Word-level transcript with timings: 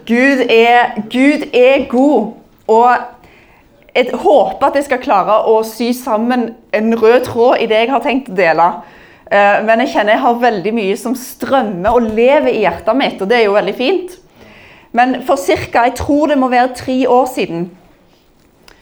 Gud 0.07 0.39
er, 0.47 1.03
Gud 1.11 1.51
er 1.51 1.83
god. 1.91 2.31
Og 2.71 2.95
jeg 3.91 4.07
håper 4.13 4.67
at 4.71 4.75
jeg 4.79 4.87
skal 4.87 5.03
klare 5.03 5.43
å 5.51 5.67
sy 5.67 5.91
sammen 5.91 6.55
en 6.71 6.95
rød 6.95 7.27
tråd 7.27 7.59
i 7.59 7.67
det 7.67 7.83
jeg 7.83 7.91
har 7.91 7.99
tenkt 8.07 8.31
å 8.31 8.39
dele. 8.39 8.71
Eh, 9.33 9.63
Men 9.65 9.81
jeg 9.81 9.93
kjenner 9.95 10.13
jeg 10.13 10.21
har 10.21 10.41
veldig 10.41 10.73
mye 10.77 10.97
som 10.99 11.15
strømmer 11.17 11.95
og 11.95 12.11
lever 12.13 12.51
i 12.51 12.65
hjertet 12.67 12.97
mitt, 12.97 13.21
og 13.21 13.29
det 13.31 13.39
er 13.39 13.47
jo 13.47 13.55
veldig 13.57 13.75
fint. 13.77 14.17
Men 14.93 15.21
for 15.25 15.41
ca. 15.41 15.87
jeg 15.87 15.95
tror 15.97 16.29
det 16.29 16.37
må 16.37 16.51
være 16.51 16.75
tre 16.77 16.99
år 17.09 17.25
siden, 17.31 17.71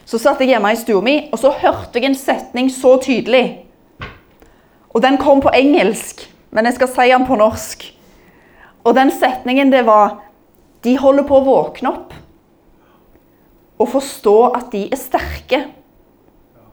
så 0.05 0.19
satt 0.19 0.41
jeg 0.43 0.51
hjemme 0.51 0.73
i 0.73 0.75
stua 0.75 0.99
mi, 1.01 1.29
og 1.31 1.39
så 1.39 1.53
hørte 1.55 1.95
jeg 2.01 2.09
en 2.09 2.17
setning 2.19 2.67
så 2.73 2.97
tydelig. 2.99 3.61
Og 4.91 4.99
den 5.01 5.15
kom 5.17 5.39
på 5.39 5.53
engelsk, 5.55 6.25
men 6.51 6.67
jeg 6.67 6.75
skal 6.75 6.91
si 6.91 7.07
den 7.13 7.27
på 7.29 7.37
norsk. 7.39 7.85
Og 8.83 8.95
den 8.97 9.11
setningen 9.11 9.71
det 9.71 9.85
var 9.85 10.19
De 10.83 10.95
holder 10.97 11.23
på 11.29 11.37
å 11.37 11.43
våkne 11.45 11.89
opp 11.91 12.13
og 13.77 13.89
forstå 13.91 14.37
at 14.57 14.71
de 14.73 14.87
er 14.89 14.97
sterke. 14.97 15.59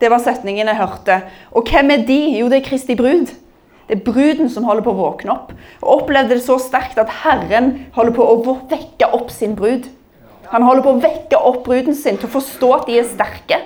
Det 0.01 0.09
var 0.09 0.23
setningen 0.25 0.71
jeg 0.71 0.79
hørte. 0.79 1.19
Og 1.53 1.69
hvem 1.69 1.91
er 1.93 2.07
de? 2.09 2.17
Jo, 2.39 2.47
det 2.49 2.63
er 2.63 2.65
Kristi 2.65 2.97
brud. 2.97 3.35
Det 3.89 3.97
er 3.97 4.05
bruden 4.05 4.51
som 4.53 4.67
holder 4.69 4.85
på 4.85 4.93
å 4.93 4.99
våkne 4.99 5.33
opp. 5.33 5.53
Og 5.81 6.03
opplevde 6.03 6.37
det 6.37 6.45
så 6.45 6.59
sterkt 6.61 7.01
at 7.01 7.13
Herren 7.23 7.87
holder 7.97 8.15
på 8.19 8.27
å 8.29 8.59
vekke 8.69 9.09
opp 9.17 9.33
sin 9.33 9.57
brud. 9.57 9.89
Han 10.53 10.65
holder 10.65 10.85
på 10.85 10.93
å 10.95 11.03
vekke 11.03 11.41
opp 11.51 11.63
bruden 11.65 11.97
sin 11.97 12.21
til 12.21 12.29
å 12.29 12.37
forstå 12.37 12.73
at 12.77 12.87
de 12.89 12.99
er 13.01 13.09
sterke. 13.09 13.61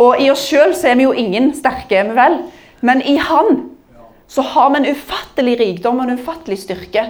Og 0.00 0.20
i 0.22 0.30
oss 0.32 0.42
sjøl 0.46 0.74
er 0.74 0.98
vi 0.98 1.06
jo 1.06 1.14
ingen 1.14 1.50
sterke, 1.54 1.98
er 1.98 2.10
vi 2.10 2.18
vel? 2.18 2.38
Men 2.80 3.02
i 3.02 3.16
Han 3.18 3.66
så 4.30 4.42
har 4.42 4.70
vi 4.70 4.80
en 4.80 4.94
ufattelig 4.94 5.58
rikdom 5.58 5.98
og 5.98 6.08
en 6.08 6.18
ufattelig 6.18 6.60
styrke. 6.62 7.02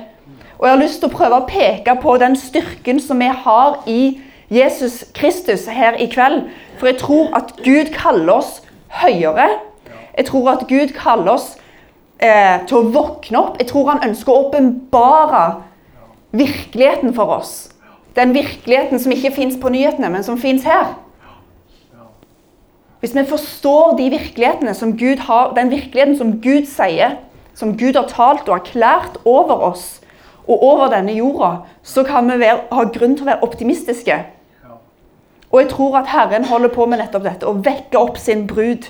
Og 0.59 0.67
jeg 0.67 0.75
har 0.75 0.81
lyst 0.81 1.01
til 1.01 1.09
å 1.09 1.17
prøve 1.17 1.41
å 1.41 1.49
peke 1.49 1.95
på 2.01 2.17
den 2.21 2.37
styrken 2.37 3.01
som 3.01 3.21
vi 3.21 3.29
har 3.29 3.81
i 3.89 4.21
Jesus 4.53 5.05
Kristus 5.15 5.67
her 5.69 5.97
i 6.01 6.09
kveld. 6.11 6.49
For 6.81 6.91
jeg 6.91 7.01
tror 7.01 7.33
at 7.37 7.53
Gud 7.65 7.93
kaller 7.97 8.41
oss 8.41 8.59
høyere. 9.03 9.47
Jeg 10.17 10.29
tror 10.33 10.51
at 10.53 10.67
Gud 10.69 10.93
kaller 10.97 11.37
oss 11.37 11.55
eh, 12.23 12.61
til 12.69 12.79
å 12.79 12.89
våkne 12.95 13.41
opp. 13.41 13.59
Jeg 13.61 13.71
tror 13.73 13.93
han 13.93 14.05
ønsker 14.11 14.33
å 14.33 14.47
åpenbare 14.47 15.45
virkeligheten 16.37 17.15
for 17.17 17.37
oss. 17.41 17.55
Den 18.17 18.35
virkeligheten 18.35 19.01
som 19.01 19.13
ikke 19.15 19.35
fins 19.35 19.59
på 19.61 19.71
nyhetene, 19.73 20.11
men 20.11 20.27
som 20.27 20.39
fins 20.39 20.67
her. 20.69 20.95
Hvis 23.01 23.15
vi 23.17 23.25
forstår 23.25 23.97
de 23.97 24.11
virkelighetene 24.13 24.75
som 24.77 24.93
Gud 24.99 25.23
har, 25.25 25.55
den 25.57 25.71
virkeligheten 25.71 26.19
som 26.19 26.35
Gud 26.45 26.69
sier, 26.69 27.17
som 27.55 27.77
Gud 27.79 27.97
har 27.97 28.09
talt 28.09 28.49
og 28.49 28.59
erklært 28.59 29.17
over 29.25 29.65
oss 29.71 30.01
og 30.47 30.63
over 30.65 30.91
denne 30.93 31.15
jorda, 31.15 31.63
så 31.83 32.05
kan 32.05 32.29
vi 32.29 32.41
være, 32.43 32.67
ha 32.73 32.85
grunn 32.93 33.17
til 33.17 33.25
å 33.25 33.31
være 33.31 33.47
optimistiske. 33.47 34.19
Og 35.51 35.61
jeg 35.63 35.71
tror 35.73 35.97
at 35.99 36.11
Herren 36.11 36.45
holder 36.45 36.73
på 36.75 36.87
med 36.87 37.01
nettopp 37.01 37.25
dette, 37.27 37.49
å 37.49 37.59
vekke 37.65 37.99
opp 37.99 38.19
sin 38.21 38.47
brud. 38.51 38.87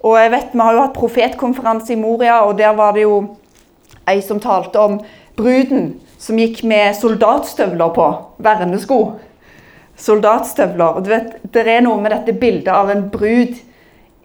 Og 0.00 0.16
jeg 0.16 0.30
vet, 0.30 0.52
Vi 0.52 0.58
har 0.58 0.72
jo 0.72 0.80
hatt 0.80 0.96
profetkonferanse 0.96 1.92
i 1.92 1.96
Moria, 1.96 2.40
og 2.44 2.58
der 2.58 2.72
var 2.72 2.92
det 2.92 3.02
jo 3.02 3.36
ei 4.08 4.20
som 4.20 4.40
talte 4.40 4.78
om 4.80 5.00
bruden 5.36 6.00
som 6.18 6.36
gikk 6.36 6.64
med 6.64 6.94
soldatstøvler 6.94 7.92
på, 7.94 8.06
vernesko 8.38 9.20
soldatstøvler. 10.00 10.84
Og 10.84 11.04
du 11.04 11.10
vet, 11.10 11.36
Det 11.52 11.68
er 11.68 11.80
noe 11.80 12.00
med 12.00 12.10
dette 12.10 12.32
bildet 12.32 12.72
av 12.72 12.90
en 12.90 13.08
brud 13.10 13.56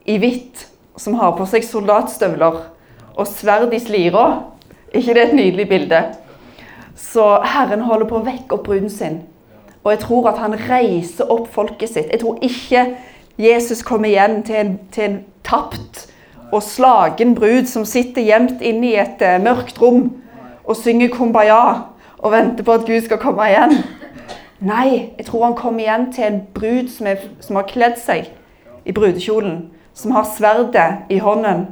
i 0.06 0.18
hvitt 0.18 0.68
som 0.97 1.13
har 1.19 1.36
på 1.38 1.46
seg 1.46 1.63
soldatstøvler 1.63 2.62
og 3.16 3.28
sverd 3.28 3.74
i 3.74 3.80
slira. 3.80 4.44
ikke 4.94 5.13
det 5.13 5.22
er 5.22 5.28
et 5.28 5.36
nydelig 5.36 5.69
bilde? 5.69 6.03
Så 6.96 7.42
Herren 7.44 7.81
holder 7.81 8.06
på 8.06 8.19
å 8.19 8.25
vekke 8.25 8.53
opp 8.56 8.63
bruden 8.63 8.90
sin. 8.90 9.24
Og 9.84 9.92
jeg 9.92 10.00
tror 10.00 10.30
at 10.30 10.38
han 10.38 10.53
reiser 10.53 11.31
opp 11.31 11.47
folket 11.52 11.90
sitt. 11.90 12.12
Jeg 12.12 12.19
tror 12.19 12.38
ikke 12.42 12.96
Jesus 13.38 13.84
kommer 13.84 14.09
igjen 14.09 14.44
til 14.44 14.56
en, 14.56 14.79
til 14.91 15.03
en 15.03 15.18
tapt 15.44 16.06
og 16.51 16.63
slagen 16.63 17.35
brud 17.35 17.68
som 17.68 17.85
sitter 17.85 18.23
gjemt 18.23 18.62
inne 18.62 18.94
i 18.94 18.96
et 19.01 19.22
uh, 19.22 19.44
mørkt 19.44 19.81
rom 19.81 20.13
og 20.63 20.75
synger 20.75 21.09
'Kumbaya' 21.09 21.81
og 22.18 22.31
venter 22.31 22.63
på 22.63 22.72
at 22.72 22.85
Gud 22.85 23.01
skal 23.06 23.18
komme 23.18 23.44
igjen. 23.50 23.84
Nei, 24.59 25.12
jeg 25.18 25.25
tror 25.25 25.44
han 25.45 25.56
kommer 25.56 25.79
igjen 25.79 26.13
til 26.13 26.24
en 26.24 26.41
brud 26.53 26.90
som, 26.90 27.07
er, 27.07 27.16
som 27.41 27.56
har 27.56 27.68
kledd 27.69 28.00
seg 28.01 28.31
i 28.85 28.91
brudekjolen. 28.91 29.69
Som 29.94 30.12
har 30.12 30.25
sverdet 30.38 31.06
i 31.09 31.18
hånden, 31.18 31.68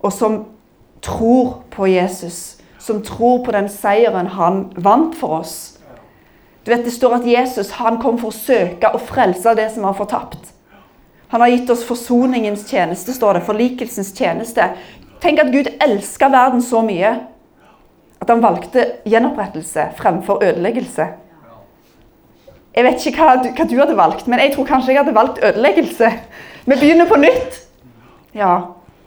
og 0.00 0.12
som 0.12 0.44
tror 1.02 1.64
på 1.70 1.86
Jesus. 1.86 2.58
Som 2.78 3.02
tror 3.02 3.44
på 3.44 3.50
den 3.50 3.68
seieren 3.68 4.26
han 4.26 4.66
vant 4.76 5.16
for 5.16 5.40
oss. 5.40 5.78
Du 6.66 6.70
vet, 6.70 6.84
Det 6.84 6.92
står 6.92 7.14
at 7.14 7.26
Jesus 7.26 7.70
han 7.70 7.98
kom 8.02 8.18
for 8.18 8.28
å 8.28 8.36
søke 8.36 8.92
og 8.94 9.00
frelse 9.00 9.54
det 9.54 9.70
som 9.74 9.82
var 9.82 9.98
fortapt. 9.98 10.55
Han 11.28 11.40
har 11.40 11.48
gitt 11.48 11.70
oss 11.70 11.84
forsoningens 11.84 12.68
tjeneste, 12.70 13.12
står 13.12 13.34
det. 13.34 13.46
Forlikelsens 13.46 14.12
tjeneste. 14.14 14.68
Tenk 15.20 15.40
at 15.42 15.52
Gud 15.52 15.68
elska 15.82 16.28
verden 16.30 16.62
så 16.62 16.82
mye 16.86 17.16
at 18.20 18.30
han 18.30 18.42
valgte 18.42 18.84
gjenopprettelse 19.06 19.90
fremfor 19.98 20.44
ødeleggelse. 20.44 21.06
Jeg 22.76 22.84
vet 22.84 23.06
ikke 23.08 23.24
hva 23.24 23.36
du, 23.40 23.48
hva 23.56 23.64
du, 23.64 23.76
hadde 23.80 23.96
valgt, 23.96 24.26
men 24.28 24.42
jeg 24.42 24.52
tror 24.54 24.68
kanskje 24.68 24.92
jeg 24.92 25.00
hadde 25.00 25.16
valgt 25.16 25.40
ødeleggelse. 25.44 26.10
Vi 26.66 26.76
begynner 26.76 27.08
på 27.08 27.16
nytt. 27.20 27.62
Ja. 28.36 28.52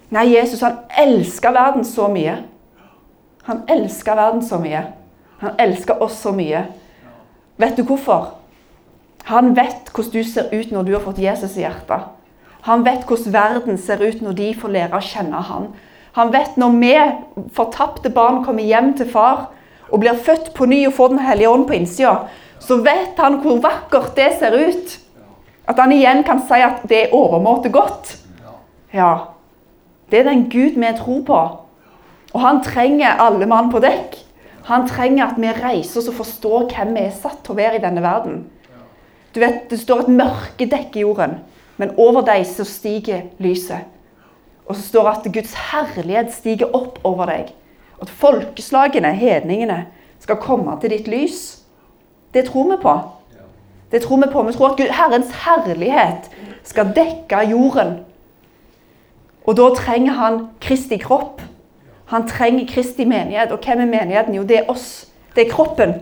Nei, 0.09 0.25
Jesus 0.33 0.63
han 0.65 0.79
elska 0.97 1.51
verden 1.53 1.85
så 1.85 2.07
mye. 2.09 2.39
Han 3.45 3.61
elska 3.69 4.15
verden 4.17 4.41
så 4.45 4.57
mye. 4.57 4.83
Han 5.39 5.53
elsker 5.61 6.01
oss 6.03 6.17
så 6.23 6.33
mye. 6.33 6.63
Vet 7.61 7.77
du 7.77 7.83
hvorfor? 7.83 8.38
Han 9.29 9.53
vet 9.57 9.91
hvordan 9.93 10.13
du 10.15 10.25
ser 10.25 10.49
ut 10.49 10.71
når 10.73 10.87
du 10.87 10.95
har 10.95 11.03
fått 11.05 11.21
Jesus 11.21 11.53
i 11.57 11.61
hjertet. 11.61 12.07
Han 12.65 12.81
vet 12.85 13.05
hvordan 13.05 13.33
verden 13.33 13.77
ser 13.77 14.01
ut 14.01 14.23
når 14.25 14.37
de 14.39 14.49
får 14.57 14.73
lære 14.73 14.97
å 14.97 15.05
kjenne 15.05 15.41
han. 15.51 15.69
Han 16.17 16.33
vet 16.33 16.57
når 16.57 16.77
vi 16.81 16.93
fortapte 17.55 18.09
barn 18.09 18.41
kommer 18.45 18.65
hjem 18.65 18.95
til 18.97 19.09
far 19.11 19.51
og 19.89 20.01
blir 20.01 20.17
født 20.17 20.51
på 20.57 20.65
ny 20.69 20.81
og 20.87 20.95
får 20.97 21.13
Den 21.13 21.23
hellige 21.27 21.49
ånd 21.49 21.67
på 21.69 21.77
innsida, 21.77 22.15
så 22.59 22.81
vet 22.83 23.17
han 23.21 23.39
hvor 23.43 23.61
vakkert 23.61 24.15
det 24.17 24.31
ser 24.39 24.57
ut. 24.57 24.97
At 25.69 25.77
han 25.77 25.93
igjen 25.93 26.23
kan 26.25 26.41
si 26.49 26.57
at 26.65 26.81
det 26.89 27.05
er 27.05 27.15
overmåte 27.15 27.69
godt. 27.69 28.15
Ja. 28.93 29.35
Det 30.09 30.19
er 30.19 30.31
den 30.31 30.47
Gud 30.49 30.81
vi 30.81 30.93
tror 30.97 31.21
på. 31.25 31.39
Og 32.33 32.41
han 32.41 32.63
trenger 32.65 33.21
alle 33.21 33.45
mann 33.45 33.69
på 33.69 33.81
dekk. 33.81 34.17
Han 34.65 34.87
trenger 34.89 35.29
at 35.29 35.37
vi 35.37 35.53
reiser 35.53 36.01
oss 36.01 36.09
og 36.09 36.17
forstår 36.17 36.71
hvem 36.73 36.97
vi 36.97 37.05
er 37.05 37.13
satt 37.13 37.43
til 37.45 37.53
å 37.53 37.61
være 37.61 37.77
i 37.77 37.85
denne 37.85 38.01
verden. 38.01 38.47
Du 39.35 39.39
vet, 39.39 39.69
Det 39.69 39.79
står 39.79 39.99
et 39.99 40.07
mørkedekk 40.07 40.95
i 40.95 40.99
jorden, 40.99 41.39
men 41.77 41.93
over 41.97 42.21
deg 42.21 42.45
så 42.47 42.63
stiger 42.63 43.21
lyset. 43.39 43.85
Og 44.65 44.75
så 44.75 44.81
står 44.81 45.03
det 45.03 45.17
at 45.17 45.33
Guds 45.33 45.53
herlighet 45.71 46.33
stiger 46.33 46.75
opp 46.75 46.99
over 47.03 47.25
deg. 47.25 47.53
At 48.01 48.09
folkeslagene, 48.09 49.13
hedningene, 49.13 49.85
skal 50.19 50.35
komme 50.35 50.75
til 50.81 50.89
ditt 50.89 51.07
lys. 51.07 51.61
Det 52.33 52.45
tror 52.45 52.69
vi 52.71 52.77
på. 52.81 52.93
Det 53.91 54.01
tror 54.01 54.17
Vi 54.17 54.31
på. 54.31 54.43
Vi 54.43 54.53
tror 54.53 54.69
at 54.69 54.77
Gud, 54.77 54.91
Herrens 54.93 55.31
herlighet 55.45 56.29
skal 56.63 56.93
dekke 56.95 57.49
jorden. 57.49 58.05
Og 59.45 59.57
da 59.57 59.69
trenger 59.75 60.13
han 60.13 60.47
Kristi 60.61 60.97
kropp. 60.97 61.41
Han 62.05 62.27
trenger 62.27 62.67
Kristi 62.69 63.05
menighet. 63.05 63.51
Og 63.51 63.59
hvem 63.65 63.81
er 63.81 63.85
menigheten? 63.85 64.35
Jo, 64.35 64.43
det 64.43 64.57
er 64.57 64.69
oss. 64.69 65.07
Det 65.35 65.47
er 65.47 65.51
kroppen. 65.51 65.93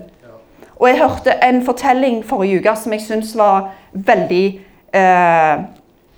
Og 0.79 0.89
jeg 0.89 0.99
hørte 1.01 1.33
en 1.43 1.63
fortelling 1.65 2.21
forrige 2.25 2.59
uke 2.59 2.75
som 2.77 2.93
jeg 2.93 3.01
syns 3.01 3.33
var 3.37 3.71
veldig 3.93 4.45
eh, 4.93 5.63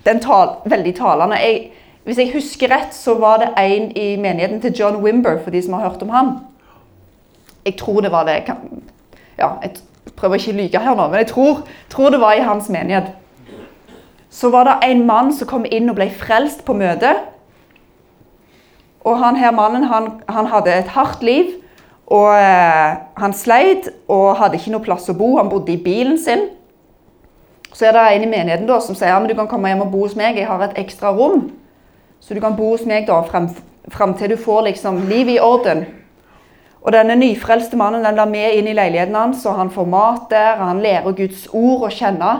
den 0.05 0.19
tal, 0.19 0.55
veldig 0.65 0.95
talende. 0.95 1.39
Jeg, 1.39 1.71
hvis 2.03 2.17
jeg 2.17 2.33
husker 2.33 2.71
rett, 2.71 2.95
så 2.95 3.15
var 3.19 3.37
det 3.43 3.49
en 3.57 3.91
i 3.91 4.15
menigheten 4.15 4.61
til 4.61 4.73
John 4.79 5.03
Wimber, 5.03 5.39
for 5.43 5.51
de 5.51 5.61
som 5.63 5.73
har 5.73 5.89
hørt 5.89 6.01
om 6.01 6.09
han. 6.09 6.31
Jeg 7.65 7.77
tror 7.77 8.01
det 8.01 8.11
var 8.11 8.23
det. 8.23 8.43
Ja, 9.37 9.49
jeg 9.61 9.71
prøver 10.15 10.35
ikke 10.35 10.51
å 10.51 10.57
lyve 10.57 10.83
her 10.83 10.95
nå, 10.95 11.07
men 11.07 11.21
jeg 11.23 11.31
tror, 11.31 11.63
tror, 11.89 12.09
det 12.09 12.21
var 12.21 12.35
i 12.35 12.43
hans 12.43 12.69
menighet. 12.69 13.11
Så 14.29 14.49
var 14.49 14.67
det 14.67 14.89
en 14.89 15.05
mann 15.05 15.33
som 15.33 15.47
kom 15.47 15.65
inn 15.71 15.89
og 15.89 15.97
ble 15.97 16.09
frelst 16.11 16.65
på 16.65 16.75
møtet. 16.77 17.23
Og 19.07 19.17
han 19.19 19.39
her 19.39 19.51
mannen 19.55 19.87
han, 19.89 20.11
han 20.29 20.49
hadde 20.51 20.73
et 20.73 20.91
hardt 20.93 21.23
liv. 21.23 21.55
Og 22.09 22.29
eh, 22.33 22.95
han 23.21 23.35
sleit 23.37 23.91
og 24.09 24.39
hadde 24.39 24.57
ikke 24.57 24.73
noe 24.73 24.85
plass 24.85 25.09
å 25.11 25.17
bo. 25.17 25.35
Han 25.37 25.51
bodde 25.51 25.75
i 25.75 25.81
bilen 25.81 26.17
sin. 26.21 26.47
Så 27.69 27.85
er 27.85 27.93
det 27.93 28.05
en 28.15 28.25
i 28.25 28.31
menigheten 28.31 28.67
da, 28.67 28.79
som 28.81 28.97
sier 28.97 29.13
ja, 29.13 29.19
du 29.21 29.35
kan 29.37 29.47
komme 29.49 29.69
hjem 29.69 29.85
og 29.85 29.91
bo 29.93 30.01
hos 30.07 30.17
meg. 30.17 30.39
Jeg 30.39 30.49
har 30.49 30.63
et 30.65 30.77
ekstra 30.81 31.13
rom. 31.13 31.47
Så 32.19 32.33
du 32.33 32.41
kan 32.43 32.57
bo 32.57 32.73
hos 32.73 32.85
meg 32.89 33.05
da 33.07 33.21
frem, 33.27 33.47
frem 33.93 34.15
til 34.17 34.33
du 34.33 34.39
får 34.41 34.65
liksom 34.71 35.03
livet 35.09 35.37
i 35.37 35.43
orden. 35.43 35.85
Og 36.79 36.93
denne 36.95 37.17
nyfrelste 37.19 37.77
mannen 37.77 38.05
den 38.07 38.15
blir 38.17 38.31
med 38.31 38.57
inn 38.57 38.69
i 38.71 38.75
leiligheten 38.75 39.15
hans, 39.15 39.43
og 39.45 39.57
han 39.59 39.69
får 39.71 39.87
mat 39.91 40.29
der. 40.31 40.63
Han 40.63 40.81
lærer 40.83 41.15
Guds 41.15 41.45
ord 41.53 41.85
å 41.85 41.91
kjenne. 41.93 42.31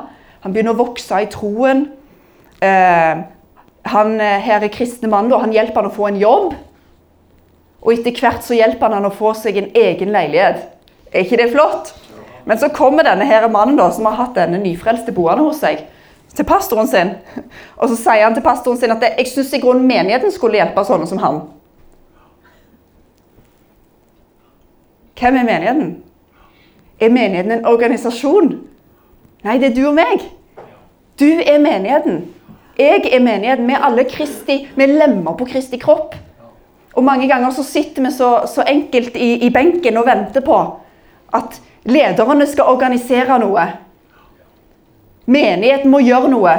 Han 0.43 0.55
begynner 0.55 0.73
å 0.73 0.79
vokse 0.79 1.19
i 1.21 1.27
troen. 1.29 1.85
Eh, 2.63 3.21
han 3.93 4.15
eh, 4.19 4.39
her 4.43 4.63
er 4.63 4.73
kristne 4.73 5.11
mannen, 5.11 5.33
og 5.35 5.43
han 5.43 5.53
hjelper 5.53 5.83
han 5.83 5.91
å 5.91 5.95
få 5.95 6.09
en 6.09 6.19
jobb. 6.21 6.55
Og 7.79 7.93
etter 7.93 8.15
hvert 8.15 8.43
så 8.43 8.57
hjelper 8.57 8.89
han 8.89 8.99
han 8.99 9.07
å 9.07 9.15
få 9.15 9.33
seg 9.37 9.57
en 9.59 9.69
egen 9.77 10.11
leilighet. 10.15 10.65
Er 11.13 11.23
ikke 11.23 11.39
det 11.39 11.51
flott? 11.53 11.93
Men 12.45 12.59
så 12.59 12.71
kommer 12.73 13.05
denne 13.05 13.27
her 13.29 13.47
mannen 13.51 13.77
da, 13.77 13.89
som 13.93 14.07
har 14.09 14.17
hatt 14.19 14.35
denne 14.37 14.59
nyfrelste 14.61 15.13
boende 15.15 15.45
hos 15.45 15.61
seg, 15.63 15.85
til 16.35 16.45
pastoren 16.47 16.89
sin. 16.89 17.13
Og 17.79 17.89
så 17.91 17.95
sier 17.99 18.25
han 18.25 18.35
til 18.35 18.45
pastoren 18.45 18.79
sin 18.79 18.93
at 18.93 19.05
jeg 19.05 19.27
syns 19.31 19.53
i 19.55 19.61
grunnen 19.63 19.87
menigheten 19.89 20.33
skulle 20.33 20.59
hjelpe 20.59 20.83
sånne 20.87 21.07
som 21.09 21.21
han. 21.23 21.41
Hvem 25.19 25.35
er 25.35 25.47
menigheten? 25.47 25.93
Er 26.99 27.11
menigheten 27.11 27.57
en 27.57 27.67
organisasjon? 27.67 28.53
Nei, 29.43 29.57
det 29.59 29.71
er 29.71 29.75
du 29.75 29.85
og 29.89 29.95
meg. 29.97 30.23
Du 31.19 31.27
er 31.27 31.59
menigheten. 31.59 32.21
Jeg 32.79 33.03
er 33.11 33.23
menigheten. 33.23 33.67
Vi 33.67 33.75
er 33.75 33.83
alle 33.83 34.05
Kristi, 34.07 34.61
vi 34.75 34.85
er 34.85 34.95
lemmer 35.01 35.35
på 35.39 35.47
Kristi 35.47 35.79
kropp. 35.79 36.15
Og 36.99 37.05
mange 37.07 37.29
ganger 37.31 37.53
så 37.55 37.63
sitter 37.63 38.03
vi 38.03 38.11
så, 38.11 38.33
så 38.51 38.65
enkelt 38.67 39.15
i, 39.15 39.37
i 39.47 39.49
benken 39.55 39.97
og 40.01 40.09
venter 40.09 40.43
på 40.43 40.57
at 41.37 41.61
lederne 41.87 42.47
skal 42.49 42.73
organisere 42.73 43.37
noe. 43.39 43.63
Menigheten 45.29 45.93
må 45.93 46.01
gjøre 46.03 46.31
noe. 46.33 46.57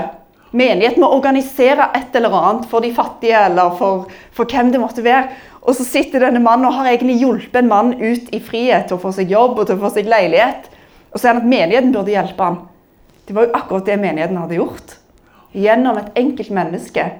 Menigheten 0.56 1.04
må 1.04 1.10
organisere 1.12 1.90
et 1.98 2.16
eller 2.16 2.32
annet 2.38 2.66
for 2.70 2.82
de 2.82 2.92
fattige 2.94 3.44
eller 3.50 3.76
for, 3.78 4.08
for 4.32 4.48
hvem 4.48 4.72
det 4.72 4.80
måtte 4.80 5.04
være. 5.04 5.28
Og 5.60 5.76
så 5.76 5.84
sitter 5.84 6.24
denne 6.24 6.40
mannen 6.40 6.70
og 6.70 6.78
har 6.78 6.88
egentlig 6.88 7.20
hjulpet 7.20 7.60
en 7.60 7.70
mann 7.70 7.92
ut 8.00 8.32
i 8.32 8.40
frihet 8.40 8.88
til 8.88 8.96
å 8.96 9.02
få 9.02 9.12
seg 9.14 9.30
jobb 9.30 9.60
og 9.60 9.68
til 9.68 9.76
å 9.76 9.84
få 9.84 9.92
seg 9.98 10.08
leilighet. 10.08 10.70
Og 11.12 11.20
så 11.20 11.26
er 11.26 11.34
han 11.34 11.44
at 11.44 11.52
menigheten 11.52 11.92
burde 11.92 12.14
hjelpe 12.14 12.48
ham. 12.48 12.60
Det 13.28 13.36
var 13.36 13.46
jo 13.46 13.56
akkurat 13.60 13.92
det 13.92 14.00
menigheten 14.00 14.40
hadde 14.40 14.56
gjort. 14.56 14.96
Gjennom 15.52 16.00
et 16.00 16.16
enkelt 16.18 16.54
menneske 16.54 17.10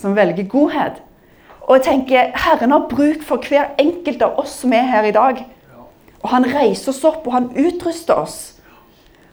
som 0.00 0.16
velger 0.16 0.48
godhet. 0.50 0.98
Og 1.64 1.78
jeg 1.78 1.84
tenker, 1.86 2.32
Herren 2.36 2.74
har 2.74 2.88
bruk 2.90 3.22
for 3.24 3.40
hver 3.40 3.72
enkelt 3.80 4.22
av 4.22 4.38
oss 4.42 4.58
som 4.62 4.72
er 4.76 4.84
her 4.90 5.08
i 5.08 5.14
dag. 5.16 5.40
Og 6.20 6.28
han 6.32 6.44
reiser 6.48 6.92
oss 6.92 7.04
opp, 7.04 7.26
og 7.26 7.32
han 7.32 7.50
utruster 7.56 8.20
oss. 8.20 8.38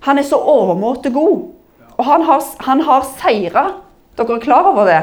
Han 0.08 0.20
er 0.20 0.28
så 0.28 0.40
overmåte 0.40 1.12
god. 1.12 1.52
Og 1.98 2.06
han 2.08 2.24
har, 2.26 2.44
han 2.66 2.82
har 2.88 3.06
seira. 3.20 3.66
Dere 4.18 4.38
er 4.38 4.44
klar 4.44 4.72
over 4.72 4.88
det? 4.90 5.02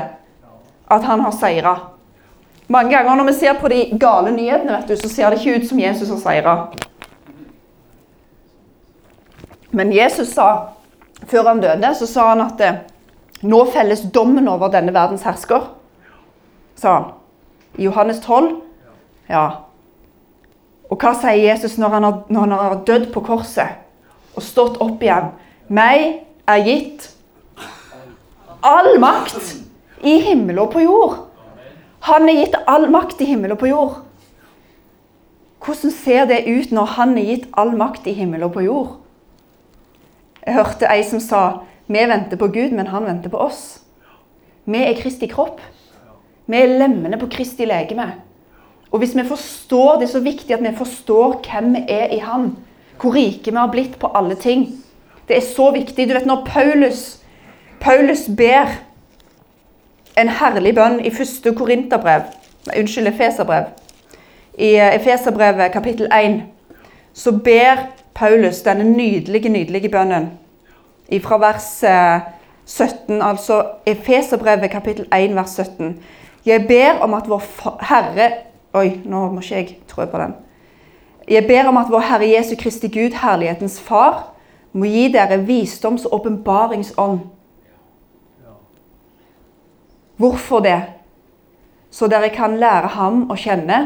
At 0.91 1.05
han 1.05 1.21
har 1.21 1.37
seira. 1.37 1.77
Mange 2.69 2.93
ganger 2.93 3.17
når 3.17 3.31
vi 3.31 3.37
ser 3.39 3.61
på 3.61 3.69
de 3.73 3.85
gale 4.01 4.33
nyhetene, 4.35 4.83
du, 4.89 4.97
så 4.97 5.09
ser 5.09 5.31
det 5.31 5.41
ikke 5.41 5.61
ut 5.61 5.69
som 5.69 5.81
Jesus 5.81 6.11
har 6.13 6.21
seira. 6.25 6.57
Men 9.71 9.93
Jesus 9.93 10.35
sa, 10.35 10.75
før 11.29 11.53
han 11.53 11.61
døde, 11.61 11.95
så 11.97 12.09
sa 12.09 12.29
han 12.33 12.45
at 12.45 12.61
eh, 12.65 12.81
nå 13.49 13.63
felles 13.73 14.03
dommen 14.13 14.49
over 14.49 14.73
denne 14.73 14.93
verdens 14.97 15.25
hersker. 15.29 15.69
Sa 16.79 16.95
han. 16.95 17.05
I 17.77 17.85
Johannes 17.85 18.21
12. 18.21 18.61
Ja. 19.29 19.47
Og 20.89 20.97
hva 21.03 21.13
sier 21.19 21.43
Jesus 21.51 21.77
når 21.79 21.95
han, 21.97 22.07
har, 22.07 22.19
når 22.33 22.41
han 22.41 22.55
har 22.57 22.83
dødd 22.89 23.11
på 23.13 23.23
korset 23.27 23.83
og 24.39 24.45
stått 24.47 24.79
opp 24.81 25.03
igjen? 25.05 25.33
Meg 25.69 26.23
er 26.49 26.65
gitt 26.65 27.11
all 28.65 28.95
makt 29.03 29.59
i 30.07 30.17
himmel 30.25 30.63
og 30.63 30.73
på 30.73 30.85
jord. 30.87 31.17
Han 32.09 32.29
er 32.31 32.45
gitt 32.45 32.57
all 32.71 32.89
makt 32.91 33.21
i 33.21 33.29
himmel 33.29 33.53
og 33.53 33.61
på 33.61 33.71
jord. 33.73 33.99
Hvordan 35.65 35.93
ser 35.93 36.29
det 36.31 36.47
ut 36.47 36.71
når 36.73 36.95
han 36.95 37.17
er 37.19 37.27
gitt 37.33 37.49
all 37.59 37.75
makt 37.77 38.07
i 38.07 38.15
himmel 38.17 38.47
og 38.47 38.55
på 38.55 38.65
jord? 38.65 38.95
Jeg 40.47 40.57
hørte 40.57 40.89
ei 40.89 41.03
som 41.05 41.21
sa 41.21 41.43
vi 41.89 42.05
venter 42.05 42.37
på 42.37 42.51
Gud, 42.53 42.73
men 42.77 42.87
han 42.93 43.07
venter 43.09 43.33
på 43.33 43.41
oss. 43.41 43.81
Vi 44.69 44.81
er 44.85 44.97
Kristi 44.97 45.27
kropp. 45.29 45.61
Vi 46.49 46.57
er 46.57 46.79
lemmene 46.81 47.19
på 47.21 47.29
Kristi 47.29 47.67
legeme. 47.69 48.13
Og 48.91 48.99
hvis 48.99 49.17
vi 49.17 49.25
forstår, 49.29 49.99
Det 49.99 50.09
er 50.09 50.13
så 50.13 50.21
viktig 50.21 50.55
at 50.55 50.63
vi 50.63 50.77
forstår 50.77 51.43
hvem 51.45 51.75
vi 51.75 51.85
er 51.89 52.07
i 52.07 52.19
Han. 52.19 52.57
Hvor 53.01 53.15
rike 53.15 53.51
vi 53.51 53.57
har 53.57 53.71
blitt 53.71 53.99
på 53.99 54.11
alle 54.15 54.35
ting. 54.35 54.69
Det 55.29 55.37
er 55.37 55.41
så 55.41 55.71
viktig. 55.71 56.09
Du 56.09 56.15
vet 56.15 56.27
når 56.27 56.47
Paulus, 56.47 57.19
Paulus 57.81 58.29
ber 58.37 58.67
en 60.17 60.29
herlig 60.29 60.75
bønn 60.75 61.01
i 61.05 61.11
første 61.11 61.55
Korinterbrev 61.55 62.23
Unnskyld, 62.79 63.07
Efeserbrev. 63.07 63.65
I 64.59 64.75
eh, 64.75 64.95
Efeserbrevet 64.95 65.73
kapittel 65.73 66.09
1 66.13 66.43
så 67.15 67.33
ber 67.33 67.87
Paulus 68.15 68.63
denne 68.63 68.85
nydelige, 68.85 69.49
nydelige 69.49 69.89
bønnen 69.89 70.31
fra 71.23 71.39
vers 71.39 71.85
17, 72.67 73.17
eh, 73.17 73.29
altså 73.29 73.63
Efeserbrevet 73.87 74.71
kapittel 74.71 75.07
1 75.15 75.35
vers 75.35 75.51
17. 75.51 76.03
Jeg 76.49 76.65
ber 76.69 77.03
om 77.05 77.15
at 77.19 77.27
vår 77.29 77.43
Herre 77.91 78.29
Oi, 78.77 79.01
nå 79.09 79.23
må 79.33 79.41
ikke 79.41 79.57
jeg 79.57 79.77
trå 79.89 80.05
på 80.09 80.19
den. 80.21 80.35
Jeg 81.29 81.47
ber 81.49 81.71
om 81.71 81.77
at 81.81 81.89
vår 81.93 82.05
Herre 82.05 82.29
Jesu 82.29 82.53
Kristi 82.61 82.89
Gud, 82.93 83.17
herlighetens 83.17 83.79
Far, 83.81 84.35
må 84.73 84.89
gi 84.89 85.07
dere 85.13 85.41
visdoms- 85.45 86.05
og 86.07 86.21
åpenbaringsånd. 86.21 87.23
Hvorfor 90.21 90.61
det? 90.61 90.83
Så 91.91 92.09
dere 92.13 92.29
kan 92.35 92.59
lære 92.61 92.93
ham 92.97 93.25
å 93.33 93.37
kjenne, 93.41 93.81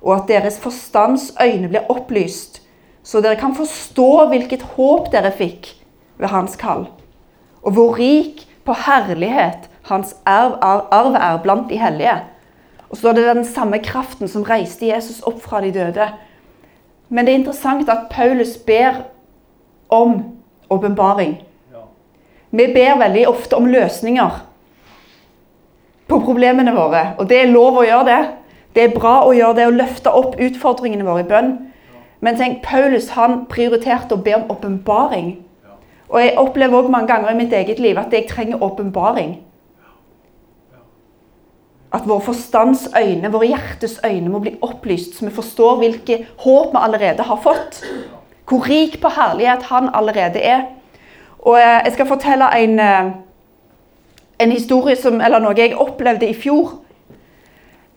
og 0.00 0.14
at 0.16 0.28
deres 0.28 0.58
forstands 0.62 1.32
øyne 1.42 1.68
blir 1.68 1.92
opplyst, 1.92 2.62
så 3.04 3.20
dere 3.20 3.38
kan 3.40 3.54
forstå 3.54 4.26
hvilket 4.32 4.64
håp 4.76 5.12
dere 5.12 5.32
fikk 5.36 5.74
ved 6.16 6.32
hans 6.32 6.56
kall, 6.56 6.86
og 7.62 7.76
hvor 7.76 7.98
rik 8.00 8.46
på 8.64 8.74
herlighet 8.86 9.68
hans 9.88 10.16
arv, 10.26 10.58
arv 10.62 11.14
er 11.14 11.42
blant 11.42 11.70
de 11.70 11.78
hellige 11.80 12.20
og 12.88 12.96
så 12.96 13.08
er 13.08 13.12
det 13.12 13.26
den 13.26 13.44
samme 13.44 13.78
kraften 13.82 14.28
som 14.28 14.44
reiste 14.46 14.86
Jesus 14.86 15.22
opp 15.26 15.40
fra 15.42 15.60
de 15.60 15.72
døde. 15.74 16.06
Men 17.08 17.26
det 17.26 17.34
er 17.34 17.38
interessant 17.38 17.90
at 17.90 18.08
Paulus 18.10 18.56
ber 18.56 19.02
om 19.88 20.22
åpenbaring. 20.70 21.36
Vi 22.50 22.66
ber 22.74 22.98
veldig 22.98 23.28
ofte 23.28 23.56
om 23.56 23.66
løsninger 23.66 24.42
på 26.08 26.18
problemene 26.20 26.74
våre. 26.74 27.14
Og 27.18 27.28
det 27.28 27.40
er 27.40 27.50
lov 27.50 27.80
å 27.80 27.86
gjøre 27.86 28.06
det. 28.06 28.20
Det 28.74 28.84
er 28.84 28.94
bra 28.94 29.18
å 29.26 29.34
gjøre 29.34 29.56
det, 29.56 29.66
å 29.66 29.74
løfte 29.74 30.12
opp 30.12 30.36
utfordringene 30.40 31.04
våre 31.04 31.24
i 31.24 31.28
bønn. 31.28 31.52
Men 32.20 32.38
tenk, 32.38 32.62
Paulus 32.62 33.10
han 33.16 33.44
prioriterte 33.50 34.14
å 34.14 34.22
be 34.22 34.36
om 34.36 34.46
åpenbaring. 34.52 35.34
Og 36.08 36.20
jeg 36.22 36.36
opplever 36.38 36.78
også 36.78 36.92
mange 36.92 37.10
ganger 37.10 37.32
i 37.32 37.38
mitt 37.40 37.52
eget 37.52 37.82
liv 37.82 37.98
at 37.98 38.14
jeg 38.14 38.28
trenger 38.30 38.62
åpenbaring. 38.62 39.36
At 41.94 42.06
vår 42.06 42.20
forstands 42.26 42.88
øyne, 42.98 43.30
våre 43.32 43.46
hjertes 43.52 44.00
øyne 44.04 44.30
må 44.30 44.40
bli 44.42 44.56
opplyst, 44.62 45.14
så 45.14 45.26
vi 45.26 45.34
forstår 45.34 45.76
hvilke 45.80 46.18
håp 46.42 46.72
vi 46.74 46.80
allerede 46.82 47.22
har 47.22 47.38
fått. 47.42 47.84
Hvor 48.46 48.66
rik 48.66 48.98
på 49.02 49.10
herlighet 49.14 49.62
han 49.70 49.90
allerede 49.94 50.42
er. 50.42 50.66
Og 51.46 51.58
eh, 51.58 51.84
Jeg 51.84 51.92
skal 51.92 52.06
fortelle 52.06 52.50
en, 52.58 52.80
eh, 52.80 53.12
en 54.40 54.52
historie 54.52 54.96
som, 54.96 55.20
eller 55.20 55.42
noe 55.42 55.54
jeg 55.58 55.78
opplevde 55.78 56.28
i 56.28 56.34
fjor. 56.34 56.74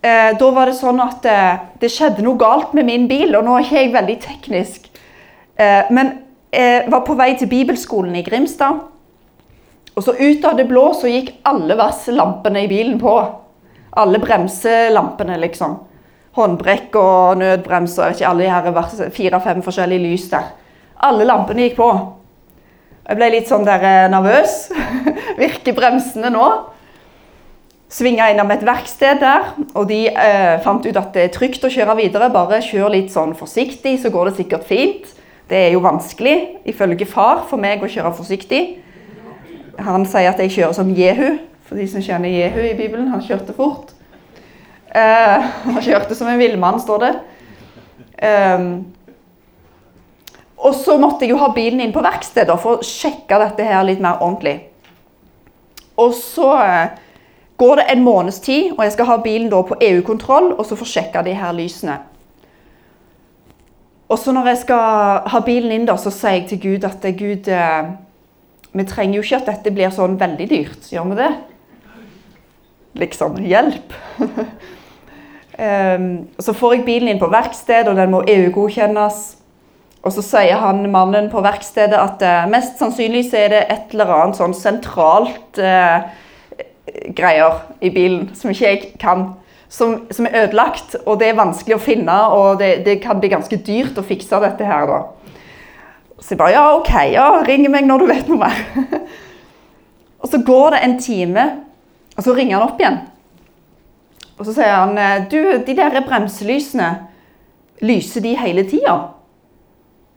Eh, 0.03 0.37
da 0.39 0.51
var 0.55 0.69
det 0.69 0.77
sånn 0.77 1.01
at 1.03 1.25
det 1.81 1.91
skjedde 1.91 2.23
noe 2.23 2.39
galt 2.39 2.73
med 2.77 2.85
min 2.85 3.07
bil, 3.09 3.35
og 3.35 3.43
nå 3.45 3.57
er 3.57 3.73
jeg 3.73 3.93
veldig 3.93 4.19
teknisk. 4.23 4.85
Men 5.91 6.13
jeg 6.55 6.85
var 6.87 7.01
på 7.03 7.17
vei 7.19 7.33
til 7.35 7.49
bibelskolen 7.51 8.13
i 8.15 8.21
Grimstad. 8.23 8.77
Og 9.95 10.05
så 10.05 10.13
ut 10.15 10.45
av 10.47 10.55
det 10.55 10.69
blå 10.69 10.85
så 10.95 11.09
gikk 11.11 11.33
alle 11.43 11.75
varsellampene 11.75 12.61
i 12.63 12.69
bilen 12.71 12.95
på. 13.01 13.11
Alle 13.99 14.21
bremselampene, 14.23 15.37
liksom. 15.41 15.75
Håndbrekk 16.37 16.95
og 16.99 17.41
nødbremser. 17.41 18.13
Ikke 18.13 18.29
alle 18.29 18.45
de 18.45 18.53
her 18.53 19.11
fire-fem 19.15 19.63
forskjellige 19.65 20.05
lys 20.05 20.29
der. 20.31 20.53
Alle 21.03 21.27
lampene 21.27 21.67
gikk 21.67 21.77
på. 21.79 21.89
Jeg 23.09 23.17
ble 23.17 23.29
litt 23.33 23.49
sånn 23.49 23.65
der 23.65 23.83
eh, 23.83 24.09
nervøs. 24.11 24.67
Virker 25.41 25.75
bremsene 25.75 26.29
nå? 26.33 26.49
Svinga 27.89 28.27
innom 28.29 28.51
et 28.53 28.61
verksted 28.61 29.17
der, 29.23 29.47
og 29.73 29.87
de 29.89 30.03
eh, 30.11 30.59
fant 30.61 30.85
ut 30.85 30.97
at 30.99 31.15
det 31.15 31.23
er 31.25 31.31
trygt 31.33 31.63
å 31.65 31.71
kjøre 31.73 31.95
videre. 31.97 32.27
Bare 32.29 32.61
kjør 32.61 32.93
litt 32.93 33.09
sånn 33.09 33.33
forsiktig, 33.37 33.95
så 34.03 34.11
går 34.13 34.29
det 34.29 34.35
sikkert 34.37 34.67
fint. 34.69 35.09
Det 35.49 35.57
er 35.57 35.73
jo 35.73 35.81
vanskelig, 35.81 36.35
ifølge 36.69 37.07
far, 37.09 37.47
for 37.49 37.57
meg 37.57 37.81
å 37.81 37.89
kjøre 37.89 38.13
forsiktig. 38.13 38.61
Han 39.81 40.05
sier 40.05 40.29
at 40.29 40.43
jeg 40.43 40.53
kjører 40.59 40.77
som 40.77 40.93
Jehu. 40.93 41.39
For 41.69 41.77
de 41.77 41.85
som 41.89 42.01
kjenner 42.01 42.33
Jehu 42.33 42.61
i 42.65 42.75
Bibelen, 42.77 43.11
han 43.13 43.21
kjørte 43.21 43.53
fort. 43.53 43.93
Uh, 44.89 45.45
han 45.69 45.83
kjørte 45.85 46.17
som 46.17 46.31
en 46.31 46.41
villmann, 46.41 46.81
står 46.81 47.05
det. 47.05 47.11
Um, 48.25 48.71
og 50.59 50.73
så 50.75 50.97
måtte 50.99 51.23
jeg 51.23 51.31
jo 51.31 51.39
ha 51.39 51.51
bilen 51.55 51.79
inn 51.83 51.93
på 51.95 52.03
verkstedet 52.03 52.57
for 52.59 52.79
å 52.79 52.85
sjekke 52.87 53.37
dette 53.45 53.67
her 53.67 53.85
litt 53.87 54.01
mer 54.03 54.17
ordentlig. 54.25 54.57
Og 55.99 56.11
så 56.17 56.49
uh, 56.57 56.97
går 57.61 57.79
det 57.79 57.85
en 57.93 58.03
måneds 58.03 58.41
tid, 58.43 58.73
og 58.73 58.83
jeg 58.83 58.97
skal 58.97 59.11
ha 59.11 59.19
bilen 59.23 59.51
da 59.51 59.61
på 59.67 59.77
EU-kontroll, 59.83 60.53
og 60.55 60.65
så 60.65 60.79
få 60.79 60.87
sjekka 60.89 61.21
de 61.27 61.37
her 61.37 61.53
lysene. 61.55 61.99
Og 64.09 64.17
så 64.17 64.33
når 64.33 64.47
jeg 64.49 64.61
skal 64.63 65.27
ha 65.29 65.41
bilen 65.45 65.73
inn, 65.75 65.85
da, 65.85 65.93
så 66.01 66.09
sier 66.13 66.39
jeg 66.39 66.47
til 66.49 66.61
Gud 66.63 66.85
at 66.87 67.03
Gud 67.13 67.49
eh, 67.53 67.89
Vi 68.73 68.85
trenger 68.89 69.19
jo 69.19 69.25
ikke 69.25 69.37
at 69.37 69.51
dette 69.51 69.73
blir 69.73 69.93
sånn 69.93 70.17
veldig 70.17 70.47
dyrt. 70.49 70.87
Gjør 70.89 71.11
vi 71.11 71.17
det? 71.19 71.29
Liksom. 72.97 73.37
Hjelp. 73.45 73.93
um, 74.25 76.07
så 76.39 76.55
får 76.55 76.77
jeg 76.77 76.87
bilen 76.87 77.11
inn 77.11 77.21
på 77.21 77.29
verksted, 77.31 77.91
og 77.91 77.99
den 77.99 78.13
må 78.13 78.23
EU-godkjennes. 78.27 79.19
Og 79.99 80.15
så 80.15 80.23
sier 80.23 80.61
han 80.61 80.85
mannen 80.93 81.27
på 81.31 81.43
verkstedet 81.43 81.99
at 81.99 82.23
uh, 82.23 82.47
mest 82.51 82.79
sannsynlig 82.79 83.27
så 83.29 83.43
er 83.43 83.53
det 83.53 83.65
et 83.67 83.93
eller 83.93 84.15
annet 84.15 84.39
sånn 84.39 84.55
sentralt 84.55 85.59
uh, 85.59 86.07
greier 87.15 87.61
i 87.83 87.91
bilen 87.93 88.29
som 88.37 88.51
ikke 88.53 88.67
jeg 88.69 88.81
kan 89.01 89.33
som, 89.69 90.07
som, 90.11 90.25
er 90.25 90.43
ødelagt, 90.43 90.95
og 91.05 91.19
det 91.21 91.29
er 91.29 91.37
vanskelig 91.37 91.75
å 91.77 91.83
finne, 91.83 92.15
og 92.33 92.57
det, 92.57 92.71
det, 92.87 92.97
kan 93.03 93.19
bli 93.21 93.29
ganske 93.29 93.59
dyrt 93.61 93.99
å 94.01 94.05
fikse 94.05 94.39
dette 94.41 94.65
her, 94.65 94.89
da. 94.89 94.99
Så 96.19 96.33
jeg 96.33 96.39
bare 96.41 96.55
Ja, 96.55 96.63
OK, 96.79 96.93
ja, 97.13 97.27
ring 97.45 97.67
meg 97.71 97.85
når 97.87 98.01
du 98.01 98.09
vet 98.09 98.31
noe 98.31 98.41
mer. 98.41 98.57
og 100.21 100.31
så 100.31 100.41
går 100.45 100.73
det 100.73 100.81
en 100.83 100.97
time, 100.99 101.45
og 102.19 102.25
så 102.25 102.35
ringer 102.35 102.57
han 102.57 102.67
opp 102.67 102.81
igjen. 102.81 102.99
Og 104.39 104.47
så 104.47 104.55
sier 104.57 104.75
han 104.75 105.27
Du, 105.31 105.39
de 105.63 105.75
der 105.75 106.01
bremselysene, 106.03 106.89
lyser 107.79 108.23
de 108.23 108.35
hele 108.39 108.65
tida? 108.67 108.95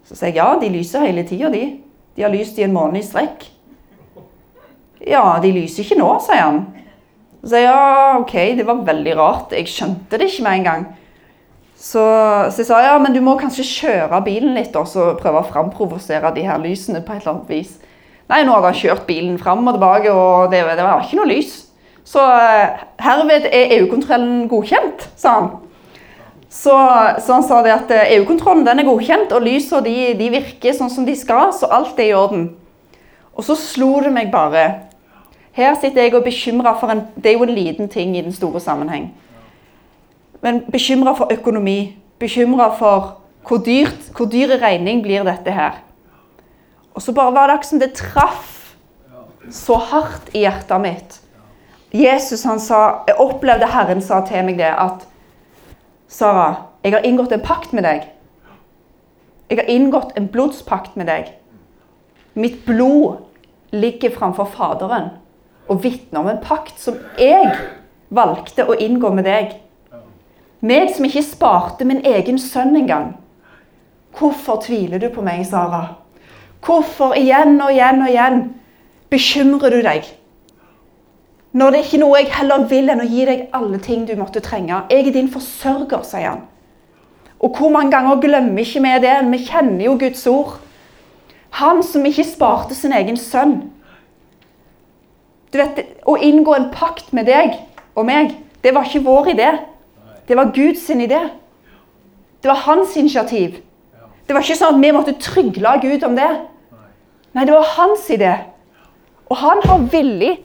Så 0.07 0.19
sier 0.19 0.33
jeg 0.33 0.41
ja, 0.41 0.49
de 0.59 0.71
lyser 0.75 1.07
hele 1.07 1.23
tida, 1.27 1.51
de. 1.53 1.79
De 2.17 2.25
har 2.27 2.33
lyst 2.35 2.59
i 2.59 2.67
en 2.67 2.75
måned 2.75 2.99
i 2.99 3.07
strekk. 3.07 3.47
Ja, 5.07 5.39
de 5.43 5.53
lyser 5.55 5.87
ikke 5.87 6.01
nå, 6.01 6.11
sier 6.27 6.43
han. 6.43 6.61
Så 7.43 7.55
sier 7.55 7.65
jeg 7.65 7.71
ja, 7.71 8.19
OK, 8.19 8.35
det 8.59 8.67
var 8.67 8.83
veldig 8.91 9.15
rart. 9.19 9.55
Jeg 9.55 9.71
skjønte 9.71 10.19
det 10.19 10.31
ikke 10.31 10.47
med 10.47 10.59
en 10.59 10.69
gang. 10.69 10.85
Så, 11.83 12.03
så 12.55 12.63
jeg 12.63 12.69
sa 12.69 12.83
ja, 12.85 12.99
men 13.03 13.15
du 13.15 13.23
må 13.25 13.35
kanskje 13.39 13.67
kjøre 13.67 14.21
bilen 14.27 14.55
litt 14.55 14.75
og 14.79 14.87
så 14.91 15.13
prøve 15.19 15.41
å 15.41 15.49
framprovosere 15.49 16.31
de 16.35 16.45
her 16.47 16.61
lysene 16.63 17.01
på 17.03 17.15
et 17.15 17.23
eller 17.25 17.33
annet 17.37 17.51
vis. 17.51 17.73
Nei, 18.31 18.45
nå 18.47 18.55
hadde 18.55 18.71
han 18.71 18.79
kjørt 18.79 19.09
bilen 19.09 19.39
fram 19.41 19.67
og 19.67 19.75
tilbake, 19.75 20.13
og 20.15 20.53
det, 20.53 20.63
det 20.79 20.85
var 20.87 21.03
ikke 21.03 21.19
noe 21.19 21.31
lys. 21.31 21.57
Så 22.05 22.23
uh, 22.23 22.83
herved 23.03 23.47
er 23.51 23.77
EU-kontrollen 23.79 24.49
godkjent, 24.51 25.09
sa 25.17 25.37
han. 25.39 25.51
Så, 26.53 26.75
så, 27.25 27.33
han 27.33 27.45
sa 27.47 27.63
det 27.65 27.73
at 27.73 27.93
eh, 27.95 28.17
EU-kontrollen 28.19 28.69
er 28.69 28.85
godkjent, 28.85 29.33
og 29.33 29.47
lysene 29.47 29.81
de, 29.87 29.95
de 30.19 30.33
virker 30.35 30.75
sånn 30.77 30.91
som 30.93 31.07
de 31.09 31.15
skal, 31.17 31.49
så 31.57 31.71
alt 31.73 31.97
er 31.97 32.11
i 32.11 32.17
orden. 32.17 32.51
Og 33.33 33.47
så 33.47 33.57
slo 33.57 33.95
det 34.05 34.13
meg 34.13 34.29
bare 34.35 34.67
her 35.53 35.75
sitter 35.77 36.07
jeg 36.07 36.15
og 36.17 36.25
bekymra 36.25 36.73
for 36.81 36.89
en 36.89 37.03
Det 37.15 37.27
er 37.27 37.37
jo 37.37 37.45
en 37.45 37.55
liten 37.55 37.89
ting 37.89 38.17
i 38.17 38.23
den 38.23 38.33
store 38.33 38.61
sammenheng. 38.61 39.13
Men 40.41 40.63
bekymra 40.73 41.13
for 41.13 41.33
økonomi. 41.33 41.97
Bekymra 42.19 42.71
for 42.79 43.19
hvor, 43.49 43.59
dyrt, 43.59 44.13
hvor 44.17 44.27
dyr 44.27 44.57
regning 44.63 45.03
blir 45.03 45.25
dette 45.25 45.51
her. 45.51 45.83
Og 46.95 47.03
så 47.03 47.13
bare 47.13 47.35
var 47.35 47.47
det 47.47 47.55
akkurat 47.55 47.67
som 47.67 47.81
det 47.81 47.93
traff 47.93 48.75
så 49.51 49.77
hardt 49.77 50.31
i 50.35 50.39
hjertet 50.39 50.81
mitt. 50.81 51.22
Jesus 51.93 52.45
han 52.45 52.61
sa, 52.61 53.05
Jeg 53.07 53.21
opplevde 53.21 53.69
Herren 53.69 54.01
sa 54.01 54.23
til 54.27 54.45
meg 54.47 54.59
det 54.61 54.71
at 54.73 55.05
Sara, 56.09 56.69
jeg 56.85 56.93
har 56.93 57.05
inngått 57.07 57.33
en 57.33 57.45
pakt 57.45 57.73
med 57.73 57.85
deg. 57.85 58.09
Jeg 59.49 59.61
har 59.61 59.69
inngått 59.69 60.17
en 60.17 60.29
blodspakt 60.33 60.97
med 60.97 61.09
deg. 61.09 61.31
Mitt 62.35 62.65
blod 62.65 63.21
ligger 63.73 64.13
framfor 64.13 64.49
Faderen 64.49 65.11
og 65.69 65.83
vitner 65.85 66.21
om 66.21 66.29
en 66.33 66.41
pakt 66.43 66.81
som 66.81 66.97
jeg 67.21 67.53
valgte 68.13 68.67
å 68.69 68.77
inngå 68.77 69.13
med 69.17 69.29
deg. 69.29 69.57
Meg 70.61 70.93
som 70.95 71.09
ikke 71.09 71.25
sparte 71.27 71.87
min 71.89 72.05
egen 72.07 72.39
sønn 72.41 72.77
engang. 72.79 73.13
Hvorfor 74.17 74.61
tviler 74.65 75.01
du 75.01 75.09
på 75.13 75.25
meg, 75.25 75.45
Sara? 75.49 75.97
Hvorfor 76.63 77.17
igjen 77.19 77.57
og 77.61 77.73
igjen 77.73 78.03
og 78.05 78.11
igjen 78.13 78.43
bekymrer 79.11 79.73
du 79.73 79.81
deg? 79.85 80.09
Når 81.53 81.71
det 81.71 81.79
er 81.79 81.85
ikke 81.85 82.01
noe 82.01 82.21
jeg 82.21 82.33
heller 82.33 82.65
vil 82.71 82.89
enn 82.89 83.03
å 83.05 83.09
gi 83.09 83.25
deg 83.29 83.43
alle 83.53 83.79
ting 83.85 84.07
du 84.09 84.15
måtte 84.17 84.41
trenge. 84.45 84.85
Jeg 84.89 85.07
er 85.07 85.15
din 85.15 85.29
forsørger, 85.33 86.05
sier 86.09 86.31
han. 86.31 86.47
Og 87.43 87.59
hvor 87.59 87.73
mange 87.75 87.93
ganger 87.93 88.21
glemmer 88.23 88.63
ikke 88.63 88.81
vi 88.85 88.93
det? 89.03 89.17
Vi 89.33 89.41
kjenner 89.49 89.85
jo 89.85 89.99
Guds 90.01 90.23
ord. 90.31 90.55
Han 91.59 91.83
som 91.85 92.07
ikke 92.09 92.25
sparte 92.25 92.75
sin 92.75 92.95
egen 92.97 93.19
sønn, 93.21 93.59
du 95.53 95.59
vet, 95.61 95.83
Å 96.09 96.17
inngå 96.17 96.55
en 96.57 96.71
pakt 96.73 97.13
med 97.13 97.27
deg 97.29 97.59
og 97.93 98.07
meg, 98.09 98.31
det 98.65 98.73
var 98.73 98.87
ikke 98.89 99.05
vår 99.05 99.35
idé. 99.35 99.51
Det 100.25 100.39
var 100.39 100.55
Guds 100.55 100.87
idé. 100.89 101.21
Det 102.41 102.49
var 102.49 102.63
hans 102.65 102.97
initiativ. 102.97 103.59
Det 104.27 104.33
var 104.33 104.41
ikke 104.41 104.57
sånn 104.57 104.79
at 104.79 104.81
vi 104.81 104.95
måtte 104.97 105.19
trygle 105.21 105.75
Gud 105.83 106.07
om 106.09 106.17
det. 106.17 106.31
Nei, 107.37 107.45
det 107.45 107.53
var 107.53 107.69
hans 107.77 108.09
idé. 108.09 108.33
Og 109.29 109.37
han 109.43 109.61
har 109.67 109.85
villig 109.93 110.39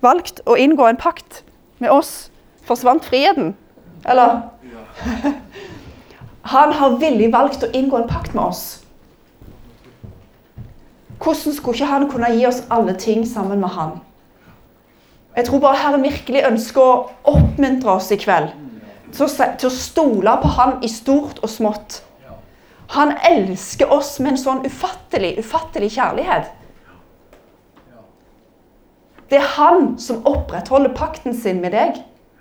valgt 0.00 0.42
å 0.46 0.56
inngå 0.56 0.86
en 0.88 1.00
pakt 1.00 1.42
med 1.78 1.90
oss. 1.92 2.30
Forsvant 2.66 3.04
friheten? 3.04 3.54
Eller? 4.04 4.42
Han 6.52 6.72
har 6.72 6.98
villig 7.00 7.32
valgt 7.32 7.64
å 7.64 7.72
inngå 7.76 8.00
en 8.00 8.08
pakt 8.08 8.34
med 8.34 8.44
oss. 8.44 8.64
Hvordan 11.20 11.52
skulle 11.52 11.76
ikke 11.76 11.88
han 11.90 12.06
kunne 12.08 12.30
gi 12.32 12.46
oss 12.48 12.62
alle 12.72 12.94
ting 12.96 13.26
sammen 13.28 13.60
med 13.60 13.68
han? 13.68 13.98
Jeg 15.36 15.44
tror 15.46 15.60
bare 15.60 15.76
Herren 15.76 16.02
virkelig 16.02 16.46
ønsker 16.48 16.80
å 16.80 16.94
oppmuntre 17.28 17.92
oss 17.92 18.08
i 18.10 18.16
kveld 18.16 18.54
til 19.12 19.26
å, 19.26 19.28
til 19.58 19.68
å 19.68 19.74
stole 19.74 20.36
på 20.42 20.52
Han 20.56 20.78
i 20.86 20.88
stort 20.90 21.42
og 21.42 21.50
smått. 21.50 22.00
Han 22.96 23.12
elsker 23.26 23.92
oss 23.92 24.16
med 24.18 24.34
en 24.34 24.40
sånn 24.40 24.64
ufattelig, 24.66 25.36
ufattelig 25.38 25.92
kjærlighet. 25.94 26.48
Det 29.30 29.38
er 29.38 29.52
han 29.56 29.92
som 30.02 30.24
opprettholder 30.26 30.94
pakten 30.96 31.36
sin 31.36 31.60
med 31.62 31.74
deg, 31.76 32.00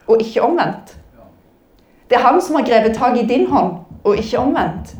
og 0.09 0.23
ikke 0.23 0.41
omvendt. 0.41 0.95
Det 2.09 2.17
er 2.17 2.25
han 2.25 2.39
som 2.41 2.57
har 2.57 2.65
grepet 2.65 2.97
tak 2.97 3.17
i 3.17 3.27
din 3.29 3.45
hånd, 3.51 3.83
og 4.03 4.17
ikke 4.17 4.39
omvendt. 4.41 4.95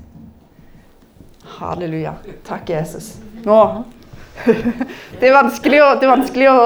Halleluja. 1.58 2.14
Takk, 2.46 2.70
Jesus. 2.70 3.16
Nå 3.46 3.62
det 5.20 5.28
er 5.28 5.34
vanskelig 5.36 5.80
å, 5.84 5.88
det 6.00 6.06
er 6.08 6.12
vanskelig 6.14 6.46
å, 6.48 6.60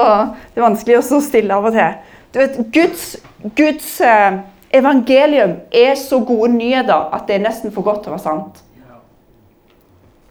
det 0.54 0.60
er 0.60 0.62
vanskelig 0.62 0.98
å 0.98 1.06
stå 1.08 1.18
stille 1.24 1.56
av 1.56 1.64
og 1.66 1.74
til. 1.74 1.96
Du 2.34 2.38
vet, 2.38 2.58
Guds, 2.74 3.06
Guds 3.58 3.88
eh, 4.04 4.36
evangelium 4.74 5.56
er 5.74 5.96
så 5.98 6.20
gode 6.22 6.52
nyheter 6.54 7.08
at 7.14 7.26
det 7.26 7.38
er 7.38 7.44
nesten 7.48 7.74
for 7.74 7.86
godt 7.86 8.04
til 8.04 8.12
å 8.12 8.16
være 8.16 8.26
sant. 8.26 8.60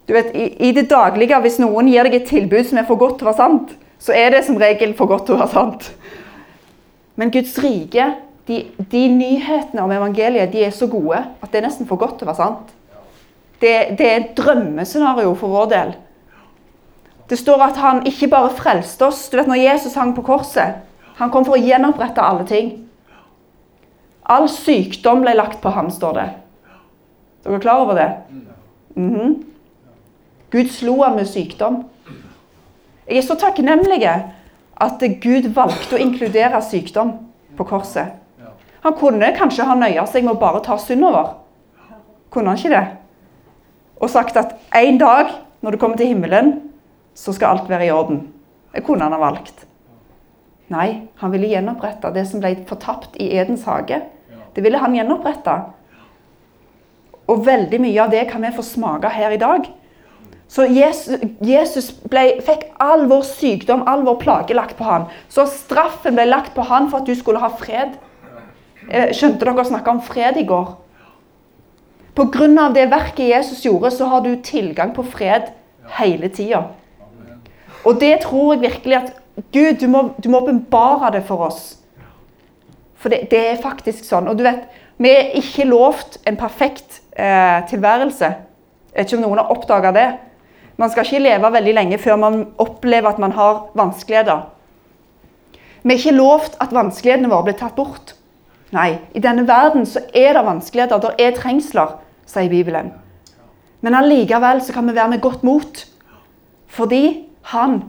Du 0.08 0.16
vet, 0.16 0.32
i, 0.36 0.50
i, 0.68 0.72
det 0.76 0.90
daglige, 0.92 1.40
Hvis 1.44 1.62
noen 1.64 1.88
gir 1.88 2.08
deg 2.08 2.22
et 2.22 2.30
tilbud 2.32 2.68
som 2.68 2.80
er 2.80 2.88
for 2.88 3.00
godt 3.00 3.20
til 3.20 3.28
å 3.28 3.32
være 3.32 3.40
sant, 3.40 3.76
så 4.04 4.12
er 4.16 4.34
det 4.34 4.44
som 4.46 4.60
regel 4.60 4.94
for 4.98 5.08
godt 5.08 5.28
til 5.30 5.38
å 5.38 5.42
være 5.44 5.54
sant. 5.54 5.90
Men 7.16 7.32
Guds 7.32 7.56
rike, 7.64 8.10
de, 8.50 8.64
de 8.92 9.04
nyhetene 9.08 9.84
om 9.84 9.92
evangeliet, 9.96 10.52
de 10.52 10.66
er 10.66 10.74
så 10.76 10.90
gode 10.92 11.22
at 11.24 11.52
det 11.52 11.62
er 11.62 11.68
nesten 11.70 11.88
for 11.88 12.02
godt 12.02 12.18
til 12.20 12.28
å 12.28 12.34
være 12.34 12.42
sant. 12.42 12.74
Det, 13.64 13.74
det 14.00 14.08
er 14.08 14.18
et 14.18 14.34
drømmescenario 14.36 15.32
for 15.40 15.56
vår 15.56 15.70
del. 15.72 15.94
Det 17.30 17.40
står 17.40 17.64
at 17.70 17.80
han 17.80 18.02
ikke 18.10 18.28
bare 18.34 18.52
frelste 18.58 19.08
oss. 19.08 19.30
Du 19.32 19.38
vet 19.40 19.48
når 19.48 19.62
Jesus 19.62 19.96
hang 19.96 20.12
på 20.18 20.26
korset, 20.28 20.84
han 21.16 21.32
kom 21.32 21.46
for 21.48 21.56
å 21.56 21.64
gjenopprette 21.64 22.26
alle 22.26 22.44
ting. 22.50 22.74
All 24.28 24.50
sykdom 24.52 25.24
ble 25.24 25.38
lagt 25.38 25.62
på 25.64 25.72
ham, 25.72 25.92
står 25.92 26.20
det. 26.20 26.28
Dere 27.44 27.56
Er 27.56 27.64
klar 27.64 27.82
over 27.84 27.96
det? 27.96 28.12
Mm 28.96 29.16
-hmm. 29.16 29.44
Gud 30.52 30.70
slo 30.72 31.02
ham 31.04 31.16
med 31.16 31.28
sykdom. 31.28 31.84
Jeg 33.08 33.20
er 33.20 33.26
så 33.28 33.36
takknemlig 33.40 34.02
at 34.08 35.06
Gud 35.24 35.50
valgte 35.56 35.98
å 35.98 36.02
inkludere 36.02 36.62
sykdom 36.64 37.18
på 37.58 37.66
korset. 37.68 38.20
Han 38.84 38.96
kunne 39.00 39.32
kanskje 39.36 39.66
ha 39.68 39.76
nøya 39.80 40.06
seg 40.10 40.26
med 40.26 40.36
å 40.36 40.42
bare 40.42 40.64
ta 40.64 40.78
synd 40.80 41.06
over. 41.08 41.36
Kunne 42.34 42.52
han 42.52 42.60
ikke 42.60 42.74
det? 42.74 42.86
Og 44.04 44.12
sagt 44.12 44.40
at 44.40 44.58
en 44.76 44.98
dag, 45.00 45.30
når 45.64 45.76
du 45.76 45.80
kommer 45.80 46.00
til 46.00 46.12
himmelen, 46.12 46.56
så 47.16 47.36
skal 47.36 47.56
alt 47.58 47.70
være 47.72 47.88
i 47.88 47.94
orden. 47.94 48.26
Det 48.74 48.84
kunne 48.84 49.06
han 49.06 49.16
ha 49.16 49.22
valgt. 49.22 49.68
Nei, 50.74 51.06
han 51.20 51.32
ville 51.32 51.52
gjenopprette 51.52 52.12
det 52.16 52.26
som 52.28 52.42
ble 52.42 52.56
fortapt 52.68 53.16
i 53.22 53.30
Edens 53.38 53.68
hage. 53.70 54.00
Det 54.56 54.64
ville 54.66 54.80
han 54.82 54.96
gjenopprette. 54.96 55.56
Og 57.30 57.46
veldig 57.46 57.80
mye 57.84 58.04
av 58.04 58.12
det 58.12 58.26
kan 58.32 58.44
vi 58.44 58.52
få 58.56 58.66
smake 58.66 59.12
her 59.14 59.36
i 59.36 59.40
dag. 59.42 59.70
Så 60.54 60.68
Jesus, 60.70 61.18
Jesus 61.42 61.88
ble, 62.12 62.36
fikk 62.46 62.68
all 62.84 63.08
vår 63.10 63.24
sykdom, 63.26 63.88
all 63.90 64.04
vår 64.06 64.20
plage 64.22 64.54
lagt 64.54 64.78
på 64.78 64.86
han. 64.86 65.08
Så 65.32 65.48
straffen 65.50 66.14
ble 66.14 66.28
lagt 66.30 66.54
på 66.54 66.66
han 66.70 66.92
for 66.92 67.02
at 67.02 67.10
du 67.10 67.16
skulle 67.18 67.42
ha 67.42 67.50
fred. 67.58 67.96
Eh, 68.86 69.10
skjønte 69.18 69.42
dere 69.42 69.64
å 69.64 69.66
snakke 69.66 69.90
om 69.90 70.02
fred 70.06 70.38
i 70.38 70.46
går? 70.46 70.76
Pga. 72.14 72.70
det 72.70 72.92
verket 72.92 73.32
Jesus 73.32 73.64
gjorde, 73.66 73.90
så 73.92 74.06
har 74.06 74.22
du 74.22 74.36
tilgang 74.36 74.94
på 74.94 75.02
fred 75.04 75.50
hele 75.98 76.30
tida. 76.30 76.68
Og 77.84 78.00
det 78.00 78.20
tror 78.22 78.54
jeg 78.54 78.62
virkelig 78.62 78.96
at 78.96 79.14
Gud, 79.52 79.80
du 79.82 79.88
må, 79.88 80.14
du 80.24 80.30
må 80.30 80.44
åpenbare 80.44 81.12
det 81.18 81.24
for 81.26 81.48
oss. 81.48 81.80
For 82.94 83.10
det, 83.10 83.32
det 83.32 83.42
er 83.50 83.64
faktisk 83.64 84.06
sånn. 84.06 84.30
Og 84.30 84.38
du 84.38 84.46
vet, 84.46 84.70
vi 85.02 85.10
er 85.10 85.34
ikke 85.40 85.66
lovt 85.66 86.20
en 86.30 86.38
perfekt 86.38 87.02
eh, 87.18 87.66
tilværelse. 87.68 88.30
Jeg 88.94 89.00
vet 89.00 89.10
ikke 89.10 89.18
om 89.18 89.26
noen 89.26 89.42
har 89.42 89.52
oppdaga 89.52 89.92
det. 89.98 90.08
Man 90.78 90.90
skal 90.90 91.06
ikke 91.06 91.22
leve 91.22 91.54
veldig 91.54 91.76
lenge 91.78 92.00
før 92.02 92.18
man 92.22 92.42
opplever 92.62 93.14
at 93.14 93.22
man 93.22 93.36
har 93.38 93.68
vanskeligheter. 93.78 94.48
Vi 95.84 95.94
er 95.94 96.00
ikke 96.00 96.16
lovt 96.16 96.58
at 96.64 96.74
vanskelighetene 96.74 97.30
våre 97.30 97.50
blir 97.50 97.58
tatt 97.60 97.76
bort. 97.76 98.16
Nei, 98.74 98.98
i 99.14 99.22
denne 99.22 99.46
verden 99.46 99.86
så 99.86 100.02
er 100.16 100.34
det 100.34 100.46
vanskeligheter, 100.48 101.02
det 101.04 101.14
er 101.22 101.36
trengsler, 101.38 101.98
sier 102.26 102.50
Bibelen. 102.50 102.94
Men 103.84 103.98
allikevel 104.00 104.64
så 104.64 104.74
kan 104.74 104.88
vi 104.88 104.96
være 104.96 105.12
med 105.14 105.22
godt 105.22 105.44
mot. 105.44 105.84
Fordi 106.74 107.28
han 107.54 107.84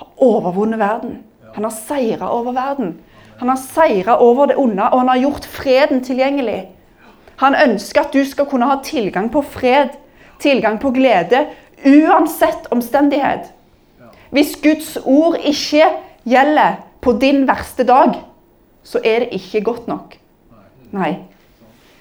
har 0.00 0.08
overvunnet 0.16 0.80
verden. 0.80 1.18
Han 1.54 1.64
har 1.64 1.70
seira 1.70 2.30
over 2.32 2.52
verden. 2.56 2.96
Han 3.38 3.48
har 3.48 3.60
seira 3.60 4.16
over 4.18 4.46
det 4.46 4.56
onde, 4.56 4.82
og 4.82 4.98
han 4.98 5.08
har 5.08 5.20
gjort 5.22 5.46
freden 5.46 6.00
tilgjengelig. 6.04 6.64
Han 7.36 7.54
ønsker 7.54 8.00
at 8.00 8.14
du 8.14 8.24
skal 8.24 8.46
kunne 8.46 8.66
ha 8.66 8.80
tilgang 8.82 9.28
på 9.30 9.42
fred, 9.42 9.94
tilgang 10.42 10.80
på 10.80 10.90
glede, 10.94 11.44
uansett 11.84 12.66
omstendighet. 12.72 13.52
Hvis 14.34 14.56
Guds 14.62 14.96
ord 15.04 15.36
ikke 15.44 15.86
gjelder 16.24 16.80
på 17.00 17.12
din 17.20 17.44
verste 17.48 17.84
dag, 17.86 18.16
så 18.82 19.00
er 19.04 19.24
det 19.24 19.28
ikke 19.38 19.64
godt 19.64 19.88
nok. 19.88 20.16
Nei. 20.92 21.12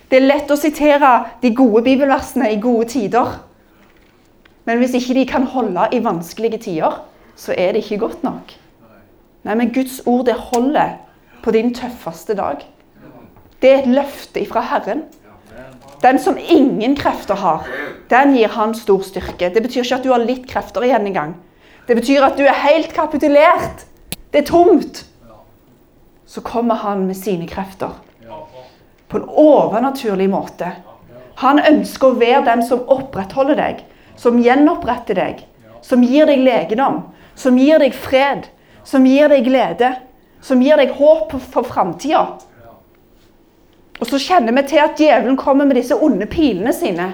Det 0.09 0.19
er 0.19 0.27
lett 0.27 0.51
å 0.51 0.57
sitere 0.59 1.11
de 1.41 1.53
gode 1.55 1.83
bibelversene 1.85 2.51
i 2.53 2.59
gode 2.61 2.87
tider. 2.93 3.39
Men 4.65 4.79
hvis 4.79 4.95
ikke 4.99 5.15
de 5.17 5.25
kan 5.29 5.47
holde 5.49 5.87
i 5.91 6.01
vanskelige 6.03 6.59
tider, 6.67 6.99
så 7.35 7.55
er 7.57 7.73
det 7.73 7.83
ikke 7.83 8.03
godt 8.05 8.23
nok. 8.23 8.53
Nei, 9.43 9.55
men 9.59 9.73
Guds 9.75 10.01
ord 10.05 10.25
det 10.29 10.37
holder 10.51 10.99
på 11.43 11.51
din 11.51 11.73
tøffeste 11.75 12.35
dag. 12.37 12.61
Det 13.61 13.71
er 13.71 13.81
et 13.81 13.89
løfte 13.91 14.45
fra 14.47 14.63
Herren. 14.69 15.03
Den 16.03 16.19
som 16.19 16.37
ingen 16.37 16.95
krefter 16.99 17.39
har, 17.39 17.67
den 18.11 18.35
gir 18.35 18.51
han 18.51 18.75
stor 18.75 19.01
styrke. 19.07 19.49
Det 19.49 19.63
betyr 19.63 19.85
ikke 19.85 19.99
at 20.01 20.05
du 20.05 20.11
har 20.11 20.23
litt 20.23 20.45
krefter 20.49 20.83
igjen 20.83 21.07
engang. 21.07 21.33
Det 21.87 21.95
betyr 21.95 22.25
at 22.27 22.37
du 22.39 22.43
er 22.43 22.59
helt 22.65 22.91
kapitulert. 22.95 23.85
Det 24.31 24.43
er 24.43 24.49
tomt. 24.49 25.05
Så 26.27 26.43
kommer 26.43 26.75
han 26.83 27.07
med 27.07 27.17
sine 27.17 27.47
krefter. 27.47 27.95
På 29.07 29.21
en 29.21 29.29
overnaturlig 29.29 30.27
måte. 30.31 30.73
Han 31.39 31.59
ønsker 31.59 32.11
å 32.11 32.19
være 32.19 32.45
den 32.47 32.63
som 32.67 32.83
opprettholder 32.91 33.57
deg, 33.57 33.83
som 34.19 34.39
gjenoppretter 34.41 35.17
deg, 35.17 35.45
som 35.81 36.03
gir 36.05 36.27
deg 36.29 36.43
legedom, 36.43 37.01
som 37.35 37.57
gir 37.57 37.79
deg 37.81 37.95
fred, 37.95 38.49
som 38.83 39.05
gir 39.07 39.31
deg 39.31 39.47
glede 39.47 39.95
som 40.43 40.61
gir 40.61 40.77
deg 40.79 40.91
håp 40.99 41.33
for 41.53 41.67
framtida. 41.67 42.25
Og 43.99 44.07
så 44.09 44.19
kjenner 44.19 44.55
vi 44.55 44.63
til 44.67 44.81
at 44.83 44.97
djevelen 44.97 45.37
kommer 45.37 45.65
med 45.65 45.77
disse 45.77 45.95
onde 45.95 46.25
pilene 46.25 46.73
sine. 46.73 47.11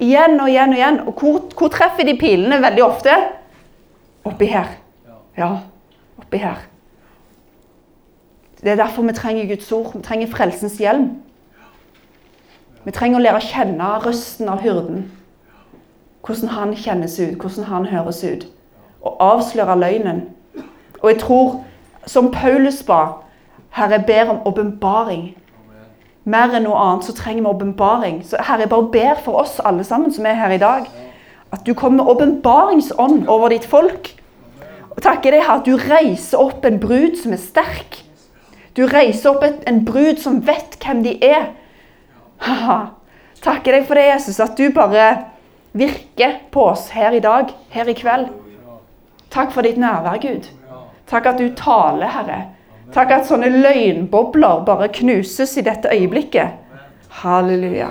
Igjen 0.00 0.40
og 0.40 0.50
igjen 0.50 0.74
og 0.74 0.78
igjen. 0.78 1.00
Og 1.00 1.12
hvor, 1.18 1.40
hvor 1.58 1.72
treffer 1.72 2.06
de 2.06 2.16
pilene 2.18 2.62
veldig 2.62 2.84
ofte? 2.84 3.16
Oppi 4.24 4.46
her. 4.46 4.70
Ja, 5.36 5.50
oppi 6.18 6.36
her. 6.36 6.62
Det 8.62 8.70
er 8.70 8.76
derfor 8.76 9.02
vi 9.02 9.12
trenger 9.12 9.46
Guds 9.46 9.72
ord. 9.72 9.96
Vi 9.96 10.02
trenger 10.02 10.30
frelsens 10.30 10.78
hjelm. 10.78 11.10
Vi 12.84 12.90
trenger 12.94 13.18
å 13.18 13.22
lære 13.22 13.38
å 13.38 13.46
kjenne 13.46 13.90
røsten 14.04 14.48
av 14.50 14.62
hyrden. 14.62 15.04
Hvordan 16.22 16.54
han 16.54 16.76
kjennes 16.78 17.18
ut, 17.18 17.34
hvordan 17.42 17.66
han 17.66 17.86
høres 17.90 18.22
ut. 18.24 18.46
Og 19.02 19.18
avsløre 19.22 19.78
løgnen. 19.78 20.22
Og 21.02 21.10
jeg 21.10 21.18
tror 21.18 21.60
som 22.06 22.30
Paulus 22.30 22.82
ba, 22.86 23.22
Herre, 23.74 23.98
ber 24.06 24.30
om 24.30 24.42
åpenbaring. 24.46 25.32
Mer 26.24 26.54
enn 26.54 26.66
noe 26.68 26.78
annet 26.78 27.08
så 27.08 27.14
trenger 27.16 27.42
vi 27.42 27.50
åpenbaring. 27.50 28.20
Så 28.26 28.38
Herre, 28.38 28.64
jeg 28.64 28.70
bare 28.70 28.90
ber 28.94 29.22
for 29.24 29.42
oss 29.42 29.58
alle 29.64 29.84
sammen 29.84 30.12
som 30.14 30.26
er 30.28 30.38
her 30.38 30.54
i 30.54 30.60
dag, 30.62 30.86
at 31.52 31.64
du 31.66 31.74
kommer 31.74 32.02
med 32.02 32.12
åpenbaringsånd 32.12 33.26
over 33.28 33.52
ditt 33.52 33.66
folk. 33.68 34.12
Og 34.92 35.02
takker 35.02 35.34
deg, 35.34 35.42
at 35.48 35.66
du 35.66 35.74
reiser 35.80 36.40
opp 36.40 36.64
en 36.68 36.78
brud 36.80 37.18
som 37.18 37.34
er 37.34 37.42
sterk. 37.42 37.98
Du 38.76 38.84
reiser 38.88 39.32
opp 39.32 39.42
en 39.68 39.82
brud 39.84 40.20
som 40.22 40.40
vet 40.46 40.78
hvem 40.80 41.02
de 41.04 41.16
er. 41.26 41.50
Haha. 42.42 42.80
Takker 43.42 43.74
deg 43.74 43.88
for 43.88 43.98
det, 43.98 44.06
Jesus, 44.06 44.38
at 44.40 44.54
du 44.56 44.70
bare 44.74 45.08
virker 45.74 46.38
på 46.54 46.68
oss 46.70 46.86
her 46.94 47.16
i 47.16 47.22
dag, 47.24 47.50
her 47.74 47.88
i 47.90 47.96
kveld. 47.98 48.30
Takk 49.32 49.50
for 49.54 49.66
ditt 49.66 49.80
nærvær, 49.80 50.20
Gud. 50.22 50.46
Takk 51.10 51.26
at 51.32 51.40
du 51.40 51.48
taler, 51.58 52.06
Herre. 52.12 52.38
Takk 52.92 53.12
at 53.14 53.28
sånne 53.28 53.48
løgnbobler 53.48 54.66
bare 54.66 54.90
knuses 54.92 55.56
i 55.56 55.64
dette 55.64 55.88
øyeblikket. 55.88 56.58
Halleluja. 57.22 57.88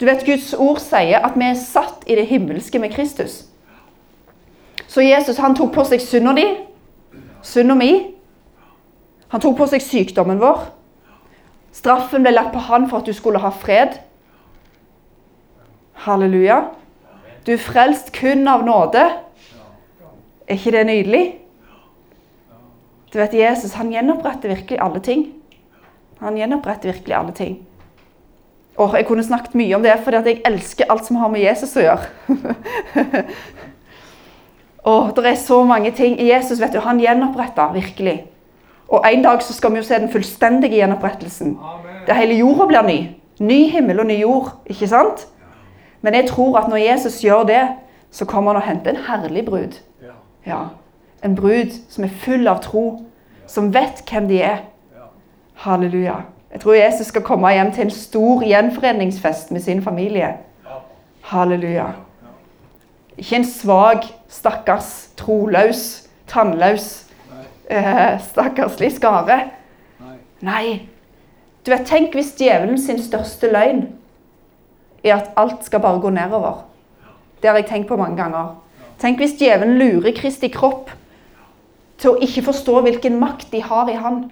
Du 0.00 0.06
vet, 0.08 0.24
Guds 0.24 0.54
ord 0.54 0.80
sier 0.80 1.24
at 1.24 1.36
vi 1.36 1.44
er 1.50 1.58
satt 1.60 2.04
i 2.08 2.16
det 2.16 2.26
himmelske 2.28 2.80
med 2.80 2.92
Kristus. 2.92 3.44
Så 4.88 5.04
Jesus 5.04 5.40
han 5.40 5.56
tok 5.56 5.74
på 5.74 5.84
seg 5.84 6.00
synda 6.00 6.32
di, 6.36 6.46
synda 7.44 7.76
mi. 7.76 7.90
Han 9.32 9.42
tok 9.42 9.56
på 9.58 9.68
seg 9.68 9.84
sykdommen 9.84 10.40
vår. 10.40 10.66
Straffen 11.76 12.24
ble 12.24 12.32
lagt 12.32 12.54
på 12.54 12.62
han 12.70 12.88
for 12.88 13.02
at 13.02 13.08
du 13.08 13.12
skulle 13.16 13.40
ha 13.42 13.50
fred. 13.52 13.98
Halleluja. 16.06 16.62
Du 17.44 17.52
er 17.52 17.60
frelst 17.60 18.14
kun 18.16 18.48
av 18.48 18.64
nåde. 18.64 19.04
Er 20.46 20.56
ikke 20.56 20.72
det 20.72 20.86
nydelig? 20.88 21.24
Du 23.12 23.18
vet, 23.18 23.34
Jesus 23.34 23.74
han 23.78 23.92
gjenoppretter 23.92 24.54
virkelig 24.54 24.80
alle 24.82 25.00
ting. 25.00 25.26
Han 26.20 26.36
gjenoppretter 26.36 26.92
virkelig 26.92 27.16
alle 27.16 27.32
ting. 27.32 27.58
Og 28.76 28.94
Jeg 28.94 29.06
kunne 29.06 29.24
snakket 29.24 29.54
mye 29.54 29.76
om 29.76 29.82
det, 29.82 29.94
fordi 30.04 30.16
jeg 30.16 30.42
elsker 30.44 30.90
alt 30.90 31.06
som 31.06 31.16
har 31.16 31.30
med 31.32 31.40
Jesus 31.40 31.76
å 31.76 31.84
gjøre. 31.84 32.08
og 34.92 35.14
Det 35.16 35.30
er 35.30 35.38
så 35.40 35.62
mange 35.64 35.92
ting. 35.96 36.18
Jesus 36.20 36.60
vet 36.60 36.74
du, 36.74 36.82
han 36.84 37.00
gjenoppretter 37.00 37.72
virkelig. 37.72 38.18
Og 38.88 39.04
En 39.12 39.22
dag 39.22 39.42
så 39.42 39.52
skal 39.52 39.72
vi 39.72 39.80
jo 39.80 39.86
se 39.86 39.98
den 39.98 40.12
fullstendige 40.12 40.76
gjenopprettelsen. 40.76 41.56
Det 42.06 42.16
hele 42.16 42.38
jorda 42.38 42.66
blir 42.66 42.86
ny. 42.86 42.98
Ny 43.40 43.62
himmel 43.70 44.00
og 44.00 44.06
ny 44.06 44.20
jord. 44.20 44.50
ikke 44.66 44.88
sant? 44.88 45.26
Men 46.00 46.14
jeg 46.14 46.28
tror 46.28 46.58
at 46.58 46.68
når 46.68 46.76
Jesus 46.76 47.24
gjør 47.24 47.42
det, 47.42 47.68
så 48.10 48.24
kommer 48.24 48.52
han 48.52 48.62
og 48.62 48.68
henter 48.68 48.90
en 48.90 49.04
herlig 49.08 49.44
brud. 49.44 49.80
Ja. 50.46 50.68
En 51.24 51.34
brud 51.34 51.72
som 51.88 52.04
er 52.04 52.08
full 52.22 52.48
av 52.48 52.62
tro, 52.62 52.86
som 53.46 53.74
vet 53.74 54.02
hvem 54.10 54.28
de 54.28 54.40
er. 54.42 54.64
Halleluja. 55.54 56.20
Jeg 56.52 56.60
tror 56.60 56.74
Jesus 56.74 57.06
skal 57.06 57.22
komme 57.22 57.52
hjem 57.52 57.72
til 57.72 57.86
en 57.86 57.90
stor 57.90 58.42
gjenforeningsfest 58.44 59.50
med 59.50 59.60
sin 59.60 59.82
familie. 59.82 60.36
Halleluja. 61.22 61.86
Ikke 63.16 63.36
en 63.36 63.44
svak, 63.44 64.04
stakkars, 64.28 65.08
troløs, 65.16 66.08
tannløs, 66.28 67.06
eh, 67.70 68.20
stakkarslig 68.20 68.92
skare. 68.92 69.40
Nei. 70.40 70.88
Du 71.66 71.70
vet, 71.70 71.86
Tenk 71.86 72.14
hvis 72.14 72.34
djevelen 72.38 72.78
sin 72.78 73.02
største 73.02 73.50
løgn 73.52 73.88
er 75.04 75.16
at 75.16 75.30
alt 75.36 75.64
skal 75.64 75.80
bare 75.80 76.00
gå 76.00 76.10
nedover. 76.10 76.64
Det 77.42 77.50
har 77.50 77.56
jeg 77.56 77.66
tenkt 77.66 77.88
på 77.88 77.96
mange 77.96 78.16
ganger. 78.16 78.54
Tenk 78.98 79.18
hvis 79.18 79.36
djevelen 79.38 79.78
lurer 79.78 80.12
Kristi 80.16 80.48
kropp 80.48 80.90
til 81.98 82.12
å 82.12 82.20
ikke 82.22 82.44
forstå 82.50 82.80
hvilken 82.84 83.20
makt 83.20 83.52
de 83.52 83.62
har 83.64 83.90
i 83.90 83.96
han. 84.00 84.26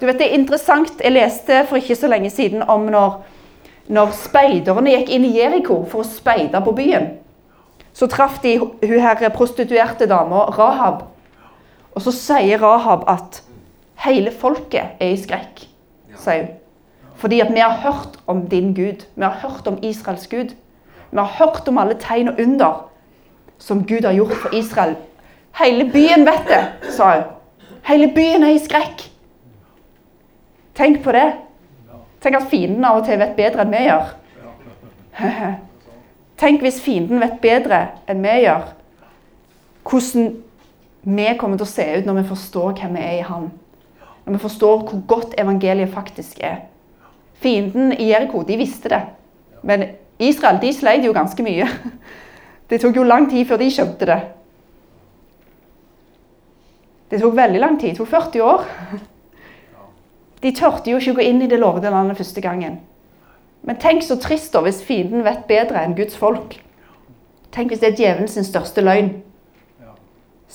Du 0.00 0.06
vet, 0.06 0.18
Det 0.18 0.26
er 0.26 0.38
interessant. 0.38 1.00
Jeg 1.00 1.12
leste 1.12 1.64
for 1.68 1.76
ikke 1.76 1.96
så 1.96 2.08
lenge 2.10 2.30
siden 2.30 2.62
om 2.62 2.88
når, 2.90 3.20
når 3.88 4.10
speiderne 4.18 4.90
gikk 4.90 5.12
inn 5.14 5.24
i 5.24 5.36
Jeriko 5.38 5.84
for 5.84 6.02
å 6.02 6.08
speide 6.08 6.60
på 6.64 6.74
byen. 6.74 7.10
Så 7.92 8.08
traff 8.10 8.40
de 8.42 8.56
hun 8.58 9.00
her 9.00 9.28
prostituerte 9.30 10.08
dama 10.08 10.48
Rahab. 10.58 11.04
Og 11.94 12.02
så 12.02 12.12
sier 12.12 12.58
Rahab 12.58 13.04
at 13.06 13.42
hele 14.02 14.32
folket 14.32 14.98
er 14.98 15.12
i 15.12 15.20
skrekk, 15.20 15.66
sier 16.16 16.46
hun. 16.46 16.58
Fordi 17.22 17.38
at 17.40 17.52
vi 17.54 17.60
har 17.62 17.76
hørt 17.84 18.16
om 18.26 18.48
din 18.50 18.74
Gud. 18.74 19.04
Vi 19.14 19.22
har 19.22 19.38
hørt 19.44 19.66
om 19.70 19.78
Israels 19.82 20.26
Gud. 20.26 20.56
Vi 21.12 21.18
har 21.18 21.34
hørt 21.38 21.68
om 21.68 21.78
alle 21.78 21.94
tegn 21.94 22.32
og 22.32 22.40
under 22.42 22.88
som 23.58 23.84
Gud 23.86 24.02
har 24.04 24.16
gjort 24.16 24.34
for 24.34 24.54
Israel 24.58 24.96
Hele 25.58 25.84
byen 25.92 26.26
vet 26.26 26.48
det, 26.48 26.92
sa 26.96 27.14
hun. 27.14 27.24
Hele 27.84 28.08
byen 28.14 28.44
er 28.46 28.54
i 28.54 28.60
skrekk. 28.62 29.08
Tenk 30.78 31.02
på 31.04 31.12
det. 31.12 31.32
Tenk 32.22 32.38
at 32.38 32.48
fienden 32.50 32.84
av 32.86 33.00
og 33.00 33.06
til 33.06 33.18
vet 33.20 33.34
bedre 33.36 33.64
enn 33.64 33.74
vi 33.74 33.82
gjør. 33.84 34.12
Tenk 36.42 36.62
hvis 36.64 36.80
fienden 36.82 37.20
vet 37.22 37.40
bedre 37.42 37.82
enn 38.10 38.22
vi 38.24 38.36
gjør, 38.44 38.70
hvordan 39.86 40.30
vi 41.02 41.26
kommer 41.38 41.58
til 41.58 41.66
å 41.66 41.72
se 41.72 41.86
ut 41.98 42.06
når 42.06 42.20
vi 42.20 42.28
forstår 42.30 42.76
hvem 42.78 42.96
vi 42.96 43.02
er 43.02 43.16
i 43.18 43.26
Han. 43.26 43.50
Når 44.24 44.36
vi 44.36 44.42
forstår 44.44 44.84
hvor 44.86 45.02
godt 45.10 45.34
evangeliet 45.38 45.90
faktisk 45.90 46.38
er. 46.40 46.62
Fienden 47.42 47.92
i 47.92 48.12
Jeriko 48.12 48.44
de 48.46 48.56
visste 48.60 48.92
det. 48.92 49.02
Men 49.66 49.88
Israel 50.22 50.60
de 50.62 50.70
sleit 50.74 51.04
jo 51.04 51.14
ganske 51.14 51.42
mye. 51.42 51.66
Det 52.70 52.80
tok 52.80 52.96
jo 52.96 53.04
lang 53.04 53.26
tid 53.28 53.44
før 53.50 53.58
de 53.60 53.68
skjønte 53.74 54.06
det. 54.08 54.20
Det 57.12 57.20
tok 57.20 57.34
veldig 57.36 57.60
lang 57.60 57.74
tid. 57.76 57.92
Det 57.92 58.00
tok 58.00 58.08
40 58.08 58.42
år. 58.46 58.62
De 60.42 60.52
tørte 60.56 60.90
jo 60.90 60.96
ikke 60.96 61.18
gå 61.18 61.26
inn 61.28 61.42
i 61.44 61.48
det 61.50 61.58
lovede 61.60 61.90
landet 61.92 62.16
første 62.16 62.40
gangen. 62.40 62.78
Men 63.62 63.76
tenk 63.78 64.00
så 64.02 64.16
trist 64.18 64.54
da 64.56 64.62
hvis 64.64 64.80
fienden 64.82 65.20
vet 65.26 65.44
bedre 65.50 65.84
enn 65.84 65.92
Guds 65.98 66.16
folk. 66.16 66.56
Tenk 67.52 67.70
hvis 67.70 67.82
det 67.82 67.92
er 67.92 67.98
djevelens 68.00 68.38
største 68.48 68.80
løgn. 68.80 69.12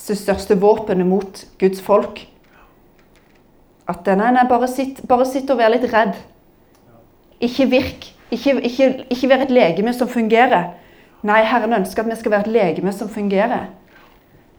Det 0.07 0.17
største 0.17 0.57
våpenet 0.57 1.07
mot 1.07 1.45
Guds 1.61 1.83
folk. 1.85 2.25
At 3.87 4.09
nei, 4.17 4.33
nei, 4.33 4.43
bare 4.49 4.67
sitt, 4.67 5.05
bare 5.07 5.29
sitt 5.29 5.53
og 5.53 5.61
vær 5.61 5.71
litt 5.71 5.85
redd. 5.93 6.17
Ikke 7.39 7.69
virk. 7.69 8.13
Ikke, 8.33 8.57
ikke, 8.65 8.89
ikke 9.13 9.29
vær 9.29 9.45
et 9.45 9.53
legeme 9.53 9.93
som 9.95 10.09
fungerer. 10.09 10.73
Nei, 11.21 11.43
Herren 11.47 11.77
ønsker 11.77 12.03
at 12.03 12.09
vi 12.09 12.17
skal 12.19 12.33
være 12.33 12.49
et 12.49 12.55
legeme 12.57 12.91
som 12.97 13.13
fungerer. 13.13 13.69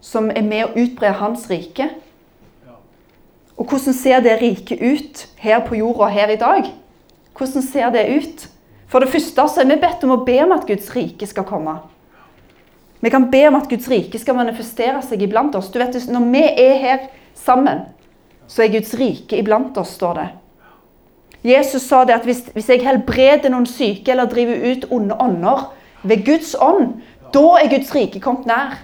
Som 0.01 0.31
er 0.31 0.45
med 0.47 0.67
å 0.67 0.75
utbre 0.79 1.11
Hans 1.19 1.49
rike. 1.51 1.91
Og 3.59 3.67
hvordan 3.67 3.97
ser 3.97 4.23
det 4.23 4.39
riket 4.43 4.79
ut 4.79 5.25
her 5.43 5.65
på 5.67 5.81
jorda 5.81 6.09
her 6.15 6.31
i 6.31 6.39
dag? 6.39 6.71
Hvordan 7.39 7.63
ser 7.63 7.91
det 7.95 8.07
ut? 8.09 8.49
For 8.89 9.03
det 9.03 9.11
første 9.13 9.49
så 9.51 9.63
er 9.63 9.69
vi 9.69 9.81
bedt 9.83 10.05
om 10.07 10.15
å 10.15 10.25
be 10.25 10.39
om 10.45 10.55
at 10.55 10.67
Guds 10.69 10.89
rike 10.95 11.27
skal 11.29 11.47
komme. 11.49 11.75
Vi 13.01 13.11
kan 13.11 13.29
be 13.31 13.45
om 13.49 13.59
at 13.59 13.69
Guds 13.71 13.87
rike 13.91 14.19
skal 14.19 14.39
manifestere 14.39 15.03
seg 15.07 15.23
iblant 15.23 15.55
oss. 15.59 15.71
Du 15.71 15.79
vet, 15.79 15.95
Når 16.09 16.31
vi 16.33 16.43
er 16.43 16.79
her 16.83 16.99
sammen, 17.35 17.85
så 18.47 18.63
er 18.63 18.73
Guds 18.73 18.95
rike 18.95 19.39
iblant 19.39 19.77
oss, 19.79 19.95
står 19.95 20.15
det. 20.15 20.29
Jesus 21.43 21.83
sa 21.87 22.05
det 22.05 22.15
at 22.15 22.25
hvis, 22.27 22.43
hvis 22.55 22.69
jeg 22.69 22.83
helbreder 22.83 23.51
noen 23.51 23.67
syke 23.67 24.11
eller 24.11 24.27
driver 24.27 24.59
ut 24.59 24.89
onde 24.91 25.15
ånder 25.15 25.69
ved 26.03 26.25
Guds 26.27 26.57
ånd, 26.59 26.99
da 27.35 27.45
er 27.61 27.71
Guds 27.71 27.95
rike 27.95 28.21
kommet 28.21 28.47
nær. 28.47 28.75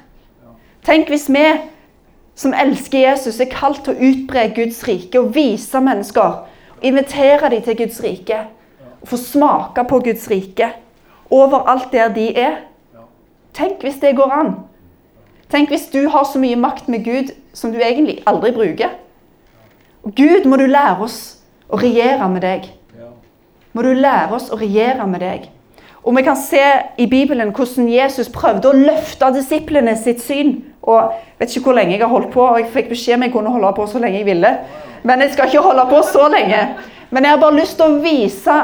Tenk 0.84 1.08
hvis 1.08 1.30
vi 1.32 1.44
som 2.34 2.54
elsker 2.54 2.98
Jesus, 2.98 3.38
er 3.40 3.50
kalt 3.50 3.84
til 3.86 3.94
å 3.94 4.08
utbre 4.10 4.48
Guds 4.56 4.82
rike 4.88 5.20
og 5.20 5.34
vise 5.36 5.80
mennesker. 5.80 6.42
Invitere 6.82 7.50
dem 7.52 7.62
til 7.62 7.78
Guds 7.78 8.00
rike. 8.02 8.40
Og 9.02 9.08
få 9.12 9.18
smake 9.20 9.84
på 9.88 10.00
Guds 10.04 10.26
rike 10.30 10.72
overalt 11.30 11.92
der 11.92 12.08
de 12.14 12.28
er. 12.36 12.56
Tenk 13.54 13.82
hvis 13.82 14.00
det 14.02 14.16
går 14.18 14.32
an. 14.34 14.54
Tenk 15.50 15.70
hvis 15.70 15.86
du 15.92 16.08
har 16.10 16.26
så 16.26 16.40
mye 16.42 16.58
makt 16.58 16.88
med 16.88 17.04
Gud 17.04 17.30
som 17.54 17.72
du 17.72 17.78
egentlig 17.78 18.22
aldri 18.26 18.50
bruker. 18.52 18.96
Gud, 20.04 20.44
må 20.44 20.56
du 20.60 20.66
lære 20.66 21.00
oss 21.06 21.18
å 21.70 21.78
regjere 21.80 22.28
med 22.28 22.42
deg. 22.44 22.66
Må 23.72 23.82
du 23.82 23.94
lære 23.94 24.34
oss 24.36 24.50
å 24.52 24.58
regjere 24.58 25.06
med 25.08 25.22
deg. 25.22 25.46
Og 26.04 26.16
vi 26.16 26.22
kan 26.22 26.36
se 26.36 26.60
i 27.00 27.06
Bibelen 27.06 27.52
hvordan 27.56 27.88
Jesus 27.88 28.28
prøvde 28.28 28.68
å 28.68 28.76
løfte 28.76 29.30
disiplene 29.32 29.96
sitt 29.96 30.20
syn. 30.20 30.58
Og 30.84 30.98
jeg 31.00 31.38
vet 31.40 31.54
ikke 31.56 31.70
hvor 31.70 31.78
lenge 31.78 31.96
jeg 31.96 32.02
har 32.04 32.12
holdt 32.12 32.32
på, 32.34 32.44
og 32.44 32.58
jeg 32.60 32.72
fikk 32.74 32.90
beskjed 32.92 33.16
om 33.16 33.24
jeg 33.24 33.32
kunne 33.32 33.52
holde 33.54 33.72
på 33.76 33.86
så 33.88 34.02
lenge 34.02 34.20
jeg 34.20 34.28
ville. 34.28 34.50
Men 35.04 35.24
jeg 35.24 35.32
skal 35.32 35.48
ikke 35.48 35.64
holde 35.64 35.86
på 35.88 36.02
så 36.12 36.28
lenge. 36.32 36.60
Men 37.10 37.24
jeg 37.24 37.32
har 37.32 37.40
bare 37.40 37.56
lyst 37.56 37.78
til 37.80 37.88
å 37.88 38.02
vise 38.04 38.58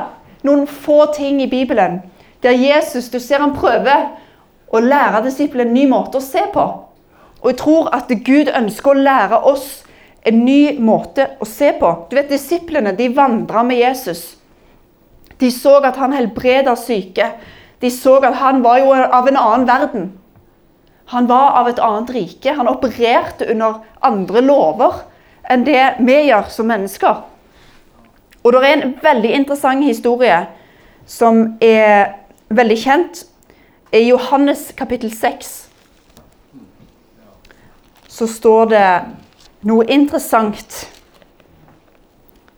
noen 0.44 0.66
få 0.68 1.04
ting 1.16 1.40
i 1.40 1.48
Bibelen 1.48 2.00
der 2.42 2.56
Jesus 2.56 3.10
du 3.12 3.18
ser 3.20 3.42
han 3.42 3.52
prøver 3.52 4.06
å 4.72 4.80
lære 4.80 5.24
disiplene 5.26 5.68
en 5.68 5.76
ny 5.76 5.86
måte 5.90 6.20
å 6.20 6.24
se 6.24 6.42
på. 6.52 6.64
Og 7.40 7.48
jeg 7.50 7.58
tror 7.60 7.88
at 7.96 8.12
Gud 8.24 8.52
ønsker 8.56 8.92
å 8.92 9.00
lære 9.00 9.40
oss 9.48 9.82
en 10.28 10.44
ny 10.44 10.76
måte 10.80 11.26
å 11.40 11.48
se 11.48 11.72
på. 11.80 11.90
Du 12.10 12.16
vet, 12.16 12.28
Disiplene 12.28 12.92
de 12.96 13.08
vandra 13.16 13.62
med 13.64 13.80
Jesus. 13.80 14.39
De 15.40 15.50
så 15.50 15.78
at 15.80 15.96
han 15.96 16.12
helbreda 16.12 16.74
syke. 16.76 17.30
De 17.80 17.90
så 17.90 18.18
at 18.20 18.36
han 18.40 18.62
var 18.64 18.80
jo 18.82 18.92
av 18.92 19.28
en 19.28 19.40
annen 19.40 19.68
verden. 19.68 20.10
Han 21.10 21.26
var 21.26 21.56
av 21.58 21.68
et 21.68 21.80
annet 21.82 22.12
rike. 22.14 22.52
Han 22.54 22.68
opererte 22.68 23.48
under 23.50 23.80
andre 24.04 24.42
lover 24.44 25.00
enn 25.50 25.64
det 25.66 25.96
vi 25.98 26.18
gjør 26.28 26.50
som 26.52 26.68
mennesker. 26.70 27.24
Og 28.44 28.52
det 28.54 28.60
er 28.64 28.76
en 28.76 28.94
veldig 29.02 29.32
interessant 29.40 29.84
historie 29.84 30.38
som 31.08 31.56
er 31.60 32.14
veldig 32.48 32.78
kjent. 32.78 33.24
I 33.92 34.04
Johannes 34.06 34.70
kapittel 34.78 35.10
6 35.10 35.50
så 38.10 38.26
står 38.30 38.70
det 38.70 38.86
noe 39.66 39.86
interessant. 39.90 40.76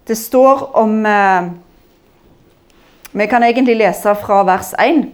Det 0.04 0.16
står 0.18 0.64
om 0.76 1.06
eh, 1.06 1.48
vi 3.12 3.26
kan 3.26 3.42
egentlig 3.42 3.76
lese 3.76 4.14
fra 4.14 4.42
vers 4.48 4.72
1. 4.80 5.04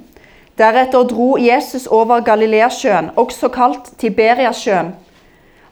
Deretter 0.59 1.07
dro 1.11 1.37
Jesus 1.39 1.87
over 1.87 2.21
Galileasjøen, 2.21 3.11
også 3.17 3.49
kalt 3.49 3.93
Tiberiasjøen. 3.99 4.93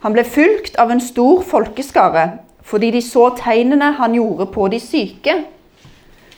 Han 0.03 0.15
ble 0.15 0.25
fulgt 0.25 0.77
av 0.79 0.91
en 0.91 1.03
stor 1.03 1.43
folkeskare 1.47 2.29
fordi 2.67 2.91
de 2.91 3.03
så 3.03 3.29
tegnene 3.39 3.93
han 3.95 4.15
gjorde 4.15 4.49
på 4.51 4.67
de 4.69 4.81
syke. 4.83 5.37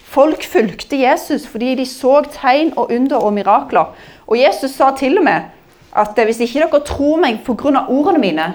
Folk 0.04 0.44
fulgte 0.44 0.96
Jesus 1.00 1.46
fordi 1.48 1.74
de 1.74 1.86
så 1.88 2.20
tegn 2.32 2.74
og 2.76 2.92
under 2.92 3.16
og 3.16 3.32
mirakler. 3.32 3.94
Og 4.26 4.36
Jesus 4.36 4.76
sa 4.76 4.90
til 4.96 5.18
og 5.18 5.24
med 5.24 5.48
at 5.96 6.20
hvis 6.24 6.40
ikke 6.44 6.66
dere 6.66 6.84
tror 6.84 7.16
meg 7.16 7.40
pga. 7.46 7.86
ordene 7.88 8.18
mine, 8.18 8.54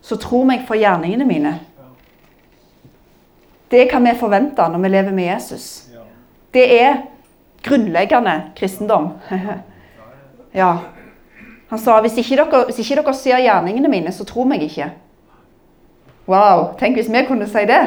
så 0.00 0.16
tror 0.16 0.44
meg 0.44 0.64
for 0.66 0.74
gjerningene 0.74 1.24
mine. 1.24 1.58
Det 3.70 3.90
kan 3.90 4.04
vi 4.04 4.16
forvente 4.20 4.68
når 4.68 4.78
vi 4.78 4.88
lever 4.88 5.12
med 5.12 5.24
Jesus. 5.24 5.91
Det 6.54 6.64
er 6.82 6.96
grunnleggende 7.62 8.42
kristendom. 8.56 9.12
ja. 10.54 10.76
Han 11.68 11.78
sa 11.78 12.00
hvis 12.00 12.18
ikke, 12.20 12.36
dere, 12.36 12.64
hvis 12.68 12.78
ikke 12.78 13.00
dere 13.00 13.14
ser 13.16 13.40
gjerningene 13.40 13.88
mine, 13.88 14.12
så 14.12 14.24
tror 14.28 14.44
meg 14.44 14.62
ikke. 14.66 14.90
Wow, 16.28 16.74
tenk 16.78 16.98
hvis 16.98 17.10
vi 17.10 17.24
kunne 17.28 17.48
si 17.48 17.64
det. 17.68 17.82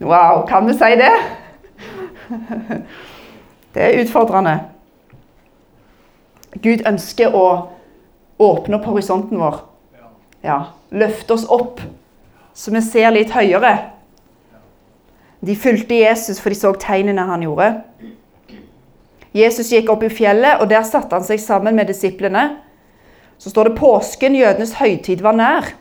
Wow, 0.00 0.46
kan 0.46 0.66
vi 0.66 0.72
si 0.72 0.94
det? 1.00 1.12
det 3.74 3.82
er 3.82 3.98
utfordrende. 4.02 4.60
Gud 6.62 6.86
ønsker 6.86 7.34
å 7.34 7.46
åpne 8.38 8.78
opp 8.78 8.88
horisonten 8.90 9.40
vår. 9.40 9.60
Ja, 10.42 10.60
Løfte 10.92 11.32
oss 11.32 11.46
opp, 11.48 11.80
så 12.54 12.72
vi 12.74 12.82
ser 12.84 13.14
litt 13.14 13.30
høyere. 13.32 13.91
De 15.46 15.56
fulgte 15.56 15.94
Jesus, 15.94 16.40
for 16.40 16.54
de 16.54 16.58
så 16.58 16.72
tegnene 16.78 17.24
han 17.26 17.42
gjorde. 17.42 17.72
Jesus 19.34 19.72
gikk 19.72 19.90
opp 19.90 20.04
i 20.06 20.10
fjellet, 20.12 20.60
og 20.60 20.68
der 20.70 20.84
satte 20.86 21.16
han 21.16 21.24
seg 21.26 21.40
sammen 21.42 21.74
med 21.74 21.88
disiplene. 21.90 22.44
Så 23.38 23.50
står 23.50 23.70
det 23.70 23.78
påsken, 23.80 24.36
jødenes 24.38 24.76
høytid, 24.78 25.24
var 25.24 25.34
nær. 25.34 25.72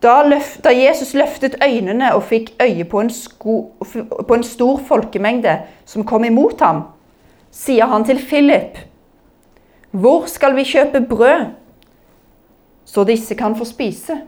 Da, 0.00 0.22
løft, 0.24 0.62
da 0.64 0.72
Jesus 0.72 1.12
løftet 1.12 1.58
øynene 1.60 2.14
og 2.16 2.22
fikk 2.30 2.54
øye 2.62 2.86
på 2.88 3.02
en, 3.02 3.10
sko, 3.12 3.56
på 4.28 4.34
en 4.34 4.46
stor 4.46 4.80
folkemengde 4.88 5.58
som 5.84 6.06
kom 6.08 6.24
imot 6.24 6.62
ham, 6.64 6.86
sier 7.52 7.90
han 7.90 8.04
til 8.04 8.16
Philip, 8.16 8.78
'Hvor 9.92 10.26
skal 10.26 10.56
vi 10.56 10.64
kjøpe 10.64 11.00
brød, 11.00 11.46
så 12.84 13.04
disse 13.04 13.34
kan 13.34 13.56
få 13.56 13.64
spise?' 13.64 14.20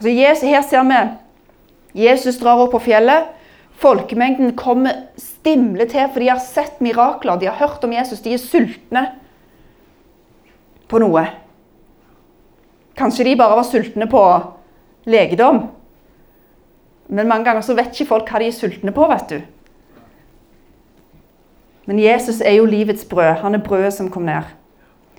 Altså, 0.00 0.46
her 0.46 0.62
ser 0.62 0.82
vi 0.82 2.04
Jesus 2.04 2.38
drar 2.38 2.58
opp 2.58 2.70
på 2.70 2.78
fjellet. 2.78 3.37
Folkemengden 3.78 4.56
kommer 4.58 5.04
stimle 5.20 5.86
til, 5.86 6.08
for 6.10 6.22
de 6.22 6.30
har 6.32 6.40
sett 6.42 6.80
mirakler, 6.82 7.38
de 7.38 7.46
har 7.46 7.60
hørt 7.60 7.84
om 7.86 7.92
Jesus, 7.94 8.22
de 8.24 8.34
er 8.34 8.42
sultne 8.42 9.04
på 10.90 10.98
noe. 11.02 11.22
Kanskje 12.98 13.28
de 13.28 13.36
bare 13.38 13.58
var 13.60 13.68
sultne 13.68 14.08
på 14.10 14.22
legedom. 15.06 15.68
Men 17.08 17.28
mange 17.30 17.46
ganger 17.46 17.62
så 17.64 17.76
vet 17.78 17.92
ikke 17.94 18.10
folk 18.10 18.32
hva 18.32 18.40
de 18.42 18.48
er 18.50 18.56
sultne 18.56 18.92
på, 18.94 19.06
vet 19.08 19.30
du. 19.30 19.38
Men 21.88 22.00
Jesus 22.02 22.42
er 22.44 22.58
jo 22.58 22.66
livets 22.68 23.06
brød. 23.08 23.38
Han 23.44 23.56
er 23.56 23.62
brødet 23.64 23.94
som 23.96 24.10
kom 24.12 24.26
ned. 24.28 24.50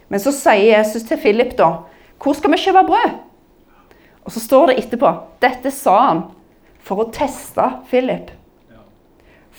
Men 0.09 0.21
så 0.21 0.33
sier 0.35 0.77
Jesus 0.77 1.07
til 1.07 1.17
Philip, 1.17 1.55
da, 1.57 1.85
'Hvor 2.19 2.35
skal 2.35 2.51
vi 2.51 2.57
kjøpe 2.57 2.85
brød?' 2.85 3.17
Og 4.25 4.31
så 4.31 4.39
står 4.39 4.65
det 4.67 4.77
etterpå 4.77 5.13
Dette 5.41 5.71
sa 5.71 5.95
han 6.07 6.23
for 6.79 7.01
å 7.01 7.11
teste 7.11 7.63
Philip. 7.89 8.38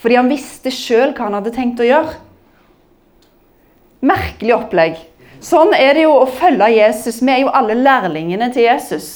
Fordi 0.01 0.17
han 0.17 0.29
visste 0.31 0.73
sjøl 0.73 1.13
hva 1.13 1.27
han 1.27 1.37
hadde 1.37 1.53
tenkt 1.53 1.81
å 1.81 1.87
gjøre. 1.87 2.17
Merkelig 4.01 4.55
opplegg. 4.55 5.01
Sånn 5.41 5.73
er 5.77 5.95
det 5.97 6.05
jo 6.07 6.15
å 6.19 6.29
følge 6.29 6.69
Jesus. 6.73 7.21
Vi 7.21 7.33
er 7.33 7.43
jo 7.43 7.53
alle 7.53 7.77
lærlingene 7.77 8.49
til 8.53 8.65
Jesus. 8.65 9.09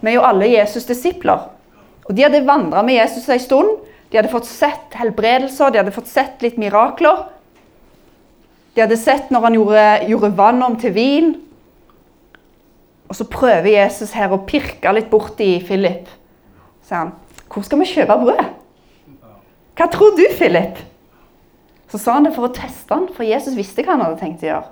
Vi 0.00 0.12
er 0.12 0.18
jo 0.18 0.26
alle 0.28 0.48
Jesus' 0.48 0.88
disipler. 0.88 1.48
Og 2.06 2.14
De 2.14 2.24
hadde 2.24 2.44
vandra 2.46 2.84
med 2.84 2.98
Jesus 2.98 3.28
en 3.32 3.40
stund. 3.42 3.72
De 4.10 4.20
hadde 4.20 4.30
fått 4.30 4.46
sett 4.46 4.94
helbredelser, 4.94 5.72
de 5.72 5.80
hadde 5.80 5.94
fått 5.94 6.08
sett 6.08 6.44
litt 6.44 6.60
mirakler. 6.60 7.24
De 8.76 8.84
hadde 8.84 8.98
sett 9.00 9.32
når 9.34 9.48
han 9.48 9.56
gjorde, 9.56 9.86
gjorde 10.12 10.30
vann 10.38 10.62
om 10.62 10.76
til 10.78 10.94
vin. 10.94 11.32
Og 13.08 13.16
så 13.18 13.26
prøver 13.30 13.72
Jesus 13.72 14.12
her 14.14 14.32
å 14.34 14.42
pirke 14.46 14.92
litt 14.94 15.10
borti 15.10 15.56
Philip. 15.66 16.06
Sier 16.86 17.02
han, 17.02 17.12
'Hvor 17.48 17.64
skal 17.64 17.78
vi 17.78 17.84
kjøpe 17.84 18.20
brød?' 18.22 18.65
Hva 19.76 19.88
tror 19.92 20.16
du, 20.16 20.24
Philip? 20.38 20.78
Så 21.92 21.98
sa 21.98 22.16
han 22.16 22.26
det 22.26 22.34
for 22.34 22.48
å 22.48 22.54
teste 22.54 22.94
han, 22.94 23.10
for 23.14 23.26
Jesus 23.26 23.56
visste 23.56 23.84
hva 23.84 23.94
han 23.94 24.06
hadde 24.06 24.20
tenkt 24.20 24.44
å 24.44 24.50
gjøre. 24.50 24.70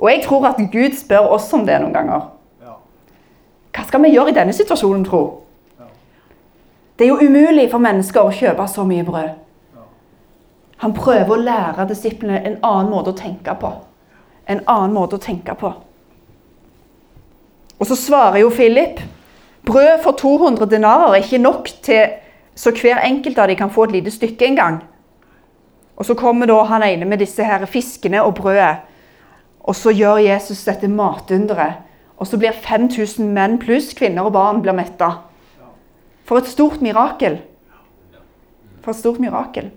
Og 0.00 0.08
jeg 0.10 0.22
tror 0.24 0.48
at 0.48 0.60
Gud 0.72 0.96
spør 0.98 1.30
oss 1.36 1.48
om 1.56 1.66
det 1.68 1.78
noen 1.80 1.94
ganger. 1.94 2.26
Hva 3.70 3.84
skal 3.86 4.02
vi 4.02 4.14
gjøre 4.14 4.32
i 4.32 4.36
denne 4.36 4.54
situasjonen, 4.56 5.04
tro? 5.06 5.22
Det 6.98 7.06
er 7.06 7.12
jo 7.14 7.28
umulig 7.30 7.70
for 7.72 7.80
mennesker 7.80 8.26
å 8.26 8.34
kjøpe 8.34 8.66
så 8.68 8.84
mye 8.84 9.06
brød. 9.06 9.30
Han 10.80 10.96
prøver 10.96 11.32
å 11.32 11.40
lære 11.44 11.86
disiplene 11.88 12.40
en 12.40 12.58
annen 12.64 12.90
måte 12.92 13.12
å 13.12 13.16
tenke 13.16 13.54
på. 13.60 13.70
En 14.48 14.62
annen 14.66 14.96
måte 14.96 15.16
å 15.16 15.22
tenke 15.22 15.54
på. 15.60 15.70
Og 17.80 17.88
så 17.88 17.96
svarer 17.96 18.42
jo 18.42 18.52
Philip 18.52 19.00
brød 19.68 20.02
for 20.04 20.16
200 20.20 20.68
denarer 20.68 21.14
er 21.14 21.24
ikke 21.24 21.40
nok 21.40 21.68
til 21.84 22.16
så 22.54 22.72
hver 22.74 23.00
enkelt 23.04 23.38
av 23.38 23.48
dem 23.48 23.56
kan 23.56 23.70
få 23.70 23.84
et 23.84 23.92
lite 23.98 24.10
stykke 24.10 24.46
en 24.46 24.56
gang. 24.56 24.80
Og 25.96 26.06
Så 26.06 26.14
kommer 26.14 26.46
da 26.46 26.62
han 26.64 26.82
ene 26.82 27.04
med 27.04 27.18
disse 27.18 27.44
her 27.44 27.66
fiskene 27.66 28.22
og 28.22 28.34
brødet. 28.34 28.76
Og 29.60 29.76
så 29.76 29.92
gjør 29.92 30.16
Jesus 30.16 30.64
dette 30.64 30.88
matunderet. 30.88 31.84
Og 32.16 32.26
så 32.26 32.38
blir 32.38 32.52
5000 32.52 33.28
menn 33.32 33.58
pluss 33.58 33.94
kvinner 33.94 34.24
og 34.24 34.32
barn 34.32 34.62
blir 34.62 34.76
metta. 34.76 35.10
For 36.24 36.38
et 36.38 36.48
stort 36.48 36.80
mirakel. 36.80 37.38
For 38.82 38.90
et 38.90 38.96
stort 38.96 39.20
mirakel. 39.20 39.70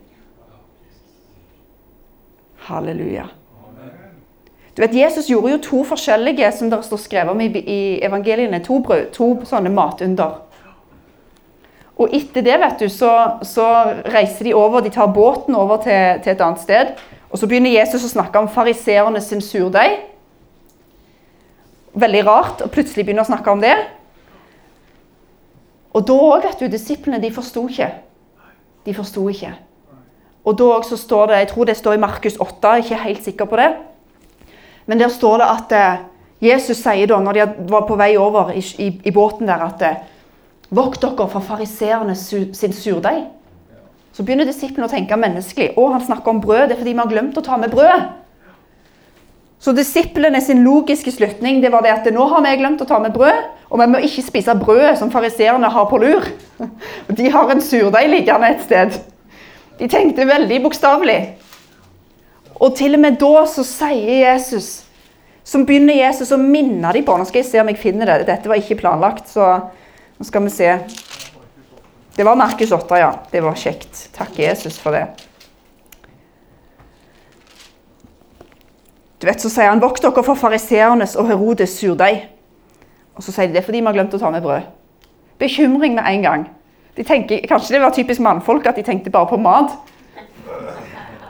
Halleluja. 2.67 3.27
Du 4.77 4.81
vet, 4.81 4.95
Jesus 4.95 5.27
gjorde 5.29 5.51
jo 5.51 5.57
to 5.61 5.83
forskjellige 5.85 6.51
som 6.51 6.69
det 6.69 6.79
står 6.85 6.97
skrevet 6.97 7.31
om 7.31 7.41
i, 7.41 7.99
evangeliene, 8.01 8.63
to, 8.63 8.79
brød, 8.79 9.11
to 9.13 9.27
sånne 9.45 9.69
matunder. 9.69 10.39
Og 11.97 12.13
etter 12.15 12.45
det 12.45 12.55
vet 12.57 12.79
du, 12.81 12.87
så, 12.89 13.11
så, 13.45 13.65
reiser 14.09 14.49
de 14.49 14.55
over, 14.57 14.81
de 14.81 14.91
tar 14.93 15.11
båten 15.13 15.55
over 15.55 15.81
til, 15.83 16.21
til, 16.23 16.33
et 16.33 16.41
annet 16.41 16.63
sted. 16.63 16.93
Og 17.29 17.39
så 17.39 17.49
begynner 17.49 17.75
Jesus 17.75 18.05
å 18.07 18.13
snakke 18.15 18.41
om 18.41 18.49
fariseerne 18.49 19.21
sin 19.21 19.43
surdeig. 19.45 19.99
Veldig 21.93 22.23
rart 22.25 22.63
å 22.65 22.71
plutselig 22.73 23.05
begynne 23.05 23.25
å 23.25 23.29
snakke 23.29 23.53
om 23.53 23.61
det. 23.61 23.75
Og 25.93 26.05
da 26.09 26.17
òg, 26.17 26.47
vet 26.47 26.63
du, 26.63 26.71
disiplene 26.73 27.21
de 27.21 27.29
forsto 27.33 27.67
ikke. 27.69 27.91
De 28.87 28.95
forsto 28.97 29.27
ikke. 29.29 29.53
Og 30.43 30.57
da 30.59 30.71
også 30.79 30.97
står 30.99 31.29
det, 31.29 31.41
jeg 31.43 31.51
tror 31.53 31.69
det 31.69 31.77
står 31.77 31.97
i 31.97 32.01
Markus 32.01 32.39
8, 32.41 32.71
jeg 32.73 32.81
er 32.81 32.87
ikke 32.87 33.03
helt 33.03 33.27
sikker 33.27 33.49
på 33.49 33.59
det. 33.61 33.69
Men 34.89 34.99
der 34.99 35.13
står 35.13 35.37
det 35.39 35.51
at 35.51 35.75
eh, 35.77 36.01
Jesus 36.43 36.81
sier 36.81 37.07
da, 37.07 37.21
når 37.23 37.37
de 37.37 37.69
var 37.69 37.85
på 37.87 37.95
vei 37.95 38.15
over 38.19 38.51
i, 38.51 38.63
i, 38.83 38.89
i 39.07 39.13
båten 39.15 39.47
der, 39.47 39.61
at 39.63 39.85
eh, 39.87 40.01
Vokt 40.73 41.03
dere 41.03 41.29
for 41.29 41.45
fariseerne 41.45 42.15
sin 42.17 42.73
surdeig. 42.73 43.27
Så 44.13 44.25
begynner 44.25 44.45
disiplene 44.45 44.87
å 44.87 44.91
tenke 44.91 45.17
menneskelig. 45.17 45.73
Å, 45.77 45.87
han 45.95 46.03
snakker 46.05 46.33
om 46.33 46.41
brød. 46.41 46.67
Det 46.69 46.75
er 46.75 46.81
fordi 46.81 46.93
vi 46.93 47.01
har 47.01 47.09
glemt 47.09 47.37
å 47.37 47.45
ta 47.45 47.57
med 47.61 47.73
brød. 47.73 48.11
Så 49.63 49.71
disiplene 49.71 50.41
sin 50.43 50.59
logiske 50.65 51.13
slutning 51.15 51.61
det 51.63 51.71
var 51.71 51.85
det 51.85 51.93
at 51.93 52.07
nå 52.11 52.25
har 52.27 52.41
vi 52.43 52.55
glemt 52.59 52.81
å 52.83 52.87
ta 52.89 52.97
med 52.99 53.13
brød, 53.15 53.45
og 53.71 53.79
vi 53.79 53.85
må 53.93 54.01
ikke 54.03 54.25
spise 54.25 54.55
brødet 54.59 54.97
som 54.99 55.11
fariseerne 55.13 55.69
har 55.71 55.85
på 55.87 56.01
lur. 56.03 56.27
De 57.17 57.29
har 57.31 57.53
en 57.53 57.63
surdeig 57.63 58.09
liggende 58.11 58.49
et 58.51 58.65
sted. 58.65 58.97
De 59.79 59.87
tenkte 59.87 60.27
veldig 60.27 60.59
bokstavelig. 60.65 61.19
Og 62.59 62.75
til 62.75 62.97
og 62.97 63.03
med 63.05 63.15
da 63.21 63.45
så 63.49 63.63
sier 63.65 64.19
Jesus 64.27 64.83
Så 65.43 65.59
begynner 65.65 65.97
Jesus 65.97 66.29
å 66.31 66.37
minne 66.39 66.91
dem 66.93 67.03
på 67.03 67.15
Nå 67.17 67.25
skal 67.27 67.41
jeg 67.41 67.47
se 67.49 67.59
om 67.59 67.67
jeg 67.71 67.79
finner 67.81 68.07
det. 68.07 68.27
Dette 68.29 68.47
var 68.47 68.59
ikke 68.61 68.77
planlagt. 68.79 69.31
så 69.31 69.47
nå 70.17 70.25
skal 70.27 70.43
vi 70.43 70.49
se. 70.53 70.79
Det 72.15 72.25
var 72.25 72.35
Markus 72.35 72.71
8, 72.71 72.97
ja. 73.01 73.11
Det 73.31 73.41
var 73.41 73.55
kjekt. 73.57 74.09
Takk, 74.13 74.37
Jesus, 74.39 74.79
for 74.79 74.91
det. 74.91 75.07
Du 79.19 79.27
vet, 79.27 79.41
Så 79.41 79.49
sier 79.49 79.69
han, 79.69 79.79
'Vokt 79.79 80.01
dere 80.01 80.23
for 80.23 80.35
fariseernes 80.35 81.15
og 81.15 81.27
Herodes 81.27 81.79
surdeig.' 81.79 82.27
Og 83.15 83.23
så 83.23 83.31
sier 83.31 83.47
de 83.47 83.53
det 83.53 83.63
fordi 83.63 83.79
vi 83.79 83.85
har 83.85 83.93
glemt 83.93 84.13
å 84.13 84.19
ta 84.19 84.29
med 84.29 84.43
brød. 84.43 84.61
Bekymring 85.39 85.95
med 85.95 86.03
en 86.07 86.21
gang. 86.21 86.49
De 86.97 87.03
tenker, 87.03 87.47
Kanskje 87.47 87.73
det 87.73 87.81
var 87.81 87.89
typisk 87.89 88.19
mannfolk 88.19 88.65
at 88.65 88.75
de 88.75 88.83
tenkte 88.83 89.11
bare 89.11 89.27
på 89.27 89.37
mat. 89.37 89.71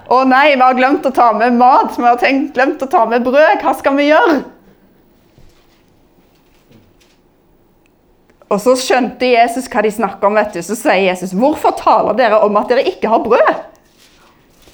Å 0.09 0.23
nei, 0.27 0.55
vi 0.55 0.61
har 0.61 0.73
glemt 0.73 1.05
å 1.05 1.13
ta 1.13 1.31
med 1.33 1.53
mat. 1.53 1.95
Vi 1.97 2.03
har 2.03 2.17
tenkt, 2.17 2.53
glemt 2.53 2.81
å 2.81 2.89
ta 2.89 3.05
med 3.05 3.23
brød. 3.23 3.61
Hva 3.61 3.73
skal 3.77 3.95
vi 3.95 4.09
gjøre? 4.09 4.43
Og 8.53 8.61
så 8.61 8.75
skjønte 8.77 9.25
Jesus 9.25 9.65
hva 9.71 9.81
de 9.81 9.89
snakka 9.91 10.27
om. 10.29 10.35
vet 10.37 10.53
du. 10.53 10.61
Så 10.61 10.75
sier 10.77 11.09
Jesus, 11.09 11.33
'Hvorfor 11.33 11.73
taler 11.77 12.13
dere 12.13 12.41
om 12.45 12.57
at 12.57 12.69
dere 12.69 12.85
ikke 12.85 13.09
har 13.09 13.19
brød?' 13.19 13.63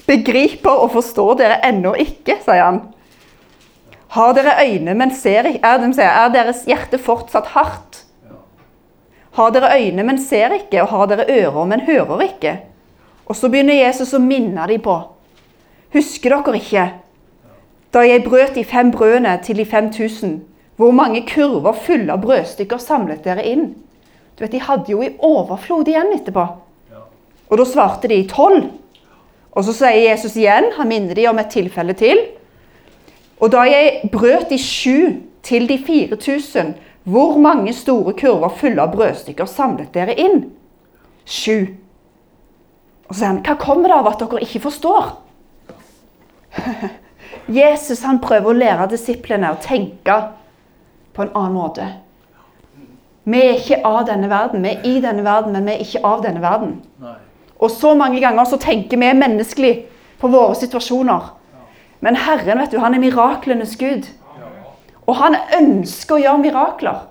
'Begriper 0.06 0.70
og 0.70 0.90
forstår 0.92 1.34
dere 1.38 1.60
ennå 1.64 1.94
ikke', 1.94 2.42
sier 2.44 2.64
han. 2.64 2.80
'Har 4.08 4.32
dere 4.32 4.66
øyne, 4.66 4.94
men 4.94 5.14
ser 5.14 5.42
ikke?' 5.42 5.60
Er, 5.62 5.78
de 5.78 5.94
sier, 5.94 6.04
er 6.04 6.28
deres 6.28 6.64
hjerte 6.64 6.98
fortsatt 6.98 7.46
hardt? 7.46 8.04
'Har 9.32 9.50
dere 9.50 9.80
øyne, 9.80 10.02
men 10.02 10.18
ser 10.18 10.50
ikke?' 10.52 10.82
Og 10.82 10.88
'har 10.88 11.06
dere 11.06 11.30
ører, 11.30 11.64
men 11.64 11.80
hører 11.80 12.20
ikke?' 12.20 12.60
Og 13.26 13.36
så 13.36 13.48
begynner 13.48 13.86
Jesus 13.86 14.12
å 14.14 14.18
minne 14.18 14.66
dem 14.66 14.80
på. 14.80 15.02
Husker 15.92 16.30
dere 16.30 16.56
ikke 16.56 16.92
da 17.94 17.98
jeg 17.98 18.24
brøt 18.24 18.54
de 18.54 18.64
fem 18.64 18.90
brødene 18.90 19.38
til 19.42 19.56
de 19.56 19.64
5000? 19.64 20.49
Hvor 20.80 20.94
mange 20.96 21.26
kurver 21.28 21.76
fulle 21.76 22.14
av 22.14 22.22
brødstykker 22.24 22.80
samlet 22.80 23.24
dere 23.26 23.44
inn? 23.44 23.66
Du 24.38 24.44
vet, 24.46 24.52
De 24.54 24.62
hadde 24.64 24.88
jo 24.88 25.02
i 25.04 25.12
overflod 25.18 25.88
igjen 25.92 26.14
etterpå. 26.16 26.46
Og 27.50 27.58
da 27.60 27.66
svarte 27.68 28.08
de 28.08 28.22
tolv. 28.30 28.70
Og 29.50 29.66
så 29.66 29.74
sier 29.76 30.06
Jesus 30.06 30.38
igjen, 30.38 30.70
han 30.78 30.88
minner 30.88 31.18
de 31.18 31.26
om 31.28 31.38
et 31.42 31.50
tilfelle 31.52 31.92
til. 31.98 32.22
Og 33.42 33.52
da 33.52 33.66
jeg 33.68 34.08
brøt 34.12 34.48
de 34.48 34.56
sju 34.56 35.20
til 35.44 35.68
de 35.68 35.76
4000, 35.84 36.72
hvor 37.04 37.36
mange 37.42 37.74
store 37.76 38.16
kurver 38.16 38.56
fulle 38.56 38.80
av 38.80 38.96
brødstykker 38.96 39.50
samlet 39.50 39.92
dere 39.92 40.16
inn? 40.16 40.46
Sju. 41.28 41.76
Og 43.08 43.12
så 43.12 43.20
sier 43.20 43.32
han, 43.34 43.44
hva 43.44 43.58
kommer 43.60 43.92
det 43.92 44.00
av 44.00 44.12
at 44.14 44.24
dere 44.24 44.44
ikke 44.48 44.64
forstår? 44.70 45.12
Jesus 47.60 48.06
han 48.06 48.24
prøver 48.24 48.48
å 48.48 48.60
lære 48.64 48.92
disiplene 48.94 49.52
å 49.52 49.60
tenke 49.60 50.22
på 51.12 51.22
en 51.22 51.34
annen 51.34 51.56
måte. 51.56 51.88
Vi 53.30 53.40
er 53.40 53.58
ikke 53.58 53.82
av 53.86 54.06
denne 54.08 54.30
verden. 54.30 54.62
Vi 54.64 54.70
er 54.74 54.86
i 54.86 55.00
denne 55.02 55.24
verden, 55.24 55.52
men 55.52 55.66
vi 55.68 55.74
er 55.74 55.84
ikke 55.84 56.04
av 56.06 56.22
denne 56.24 56.42
verden. 56.42 56.78
Nei. 57.02 57.18
Og 57.60 57.70
så 57.70 57.92
mange 57.94 58.20
ganger 58.20 58.44
så 58.48 58.56
tenker 58.56 58.96
vi 58.96 59.12
menneskelig 59.12 59.74
på 60.20 60.28
våre 60.32 60.54
situasjoner. 60.56 61.28
Men 62.00 62.16
Herren 62.16 62.58
vet 62.58 62.72
du, 62.72 62.78
han 62.80 62.96
er 62.96 63.02
miraklenes 63.02 63.76
Gud. 63.76 64.08
Og 65.06 65.16
han 65.20 65.36
ønsker 65.58 66.16
å 66.16 66.22
gjøre 66.22 66.44
mirakler. 66.44 67.02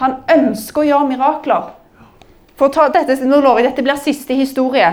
Han 0.00 0.16
ønsker 0.32 0.82
å 0.82 0.86
gjøre 0.86 1.10
mirakler. 1.10 1.68
For 2.56 2.72
ta 2.72 2.88
dette, 2.88 3.18
nå 3.28 3.42
lover 3.42 3.60
jeg, 3.60 3.70
dette 3.70 3.84
blir 3.84 4.00
siste 4.00 4.36
historie. 4.36 4.88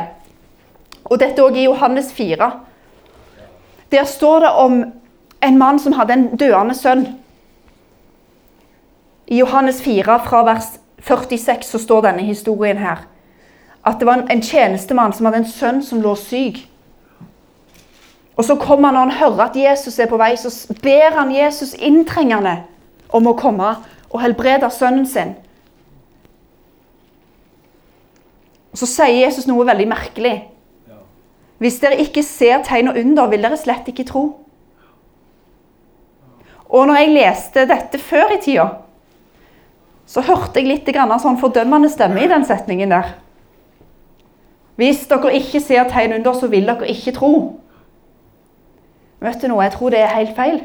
Og 1.07 1.19
dette 1.19 1.43
òg 1.43 1.55
i 1.59 1.67
Johannes 1.67 2.11
4. 2.15 2.51
Der 3.93 4.07
står 4.09 4.43
det 4.43 4.51
om 4.59 4.79
en 5.43 5.57
mann 5.59 5.79
som 5.79 5.95
hadde 5.95 6.17
en 6.17 6.27
døende 6.39 6.75
sønn. 6.75 7.05
I 9.33 9.37
Johannes 9.37 9.81
4 9.81 10.19
fra 10.27 10.43
vers 10.45 10.65
46 11.01 11.65
så 11.65 11.79
står 11.81 12.03
denne 12.05 12.21
historien 12.27 12.77
her. 12.77 12.99
At 13.81 13.97
det 13.99 14.05
var 14.05 14.27
en 14.29 14.43
tjenestemann 14.45 15.13
som 15.13 15.25
hadde 15.25 15.39
en 15.41 15.47
sønn 15.49 15.79
som 15.81 16.03
lå 16.03 16.11
syk. 16.19 16.59
Og 18.37 18.45
så 18.45 18.55
kommer 18.61 18.91
han 18.91 18.99
når 18.99 19.07
han 19.07 19.17
hører 19.21 19.41
at 19.47 19.57
Jesus 19.57 19.97
er 19.97 20.11
på 20.11 20.19
vei, 20.21 20.35
så 20.37 20.51
ber 20.85 21.17
han 21.17 21.33
Jesus 21.33 21.73
inntrengende 21.73 22.59
om 23.09 23.31
å 23.31 23.33
komme 23.39 23.71
og 24.11 24.21
helbrede 24.21 24.69
sønnen 24.69 25.09
sin. 25.09 25.33
Og 28.69 28.77
Så 28.83 28.89
sier 28.89 29.17
Jesus 29.17 29.49
noe 29.49 29.65
veldig 29.65 29.89
merkelig. 29.89 30.35
Hvis 31.57 31.81
dere 31.81 32.01
ikke 32.05 32.21
ser 32.25 32.61
tegn 32.69 32.93
og 32.93 33.01
under, 33.01 33.33
vil 33.33 33.49
dere 33.49 33.57
slett 33.57 33.89
ikke 33.89 34.05
tro. 34.13 34.23
Og 36.69 36.87
når 36.89 37.01
jeg 37.01 37.13
leste 37.17 37.67
dette 37.69 37.97
før 38.01 38.37
i 38.37 38.41
tida, 38.41 38.69
så 40.13 40.21
hørte 40.21 40.62
jeg 40.62 40.69
litt 40.69 40.89
sånn 40.93 41.39
fordømmende 41.41 41.89
stemme 41.89 42.21
i 42.21 42.30
den 42.30 42.45
setningen 42.45 42.91
der. 42.93 43.15
Hvis 44.78 45.08
dere 45.10 45.34
ikke 45.38 45.62
ser 45.62 45.89
tegn 45.89 46.13
under, 46.19 46.34
så 46.38 46.47
vil 46.47 46.67
dere 46.69 46.89
ikke 46.89 47.15
tro. 47.17 47.34
Vet 49.23 49.41
du 49.41 49.47
noe? 49.49 49.63
Jeg 49.63 49.73
tror 49.73 49.89
det 49.93 50.04
er 50.04 50.13
helt 50.13 50.36
feil. 50.38 50.62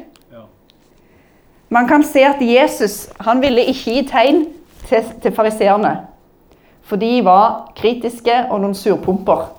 Man 1.68 1.88
kan 1.88 2.04
se 2.04 2.24
at 2.24 2.40
Jesus 2.40 3.08
han 3.20 3.42
ville 3.44 3.64
ikke 3.68 3.92
gi 3.92 4.04
tegn 4.08 4.46
til, 4.88 5.04
til 5.22 5.34
fariseerne. 5.36 5.94
For 6.82 6.96
de 6.96 7.18
var 7.24 7.72
kritiske 7.76 8.46
og 8.48 8.62
noen 8.62 8.76
surpumper 8.76 9.50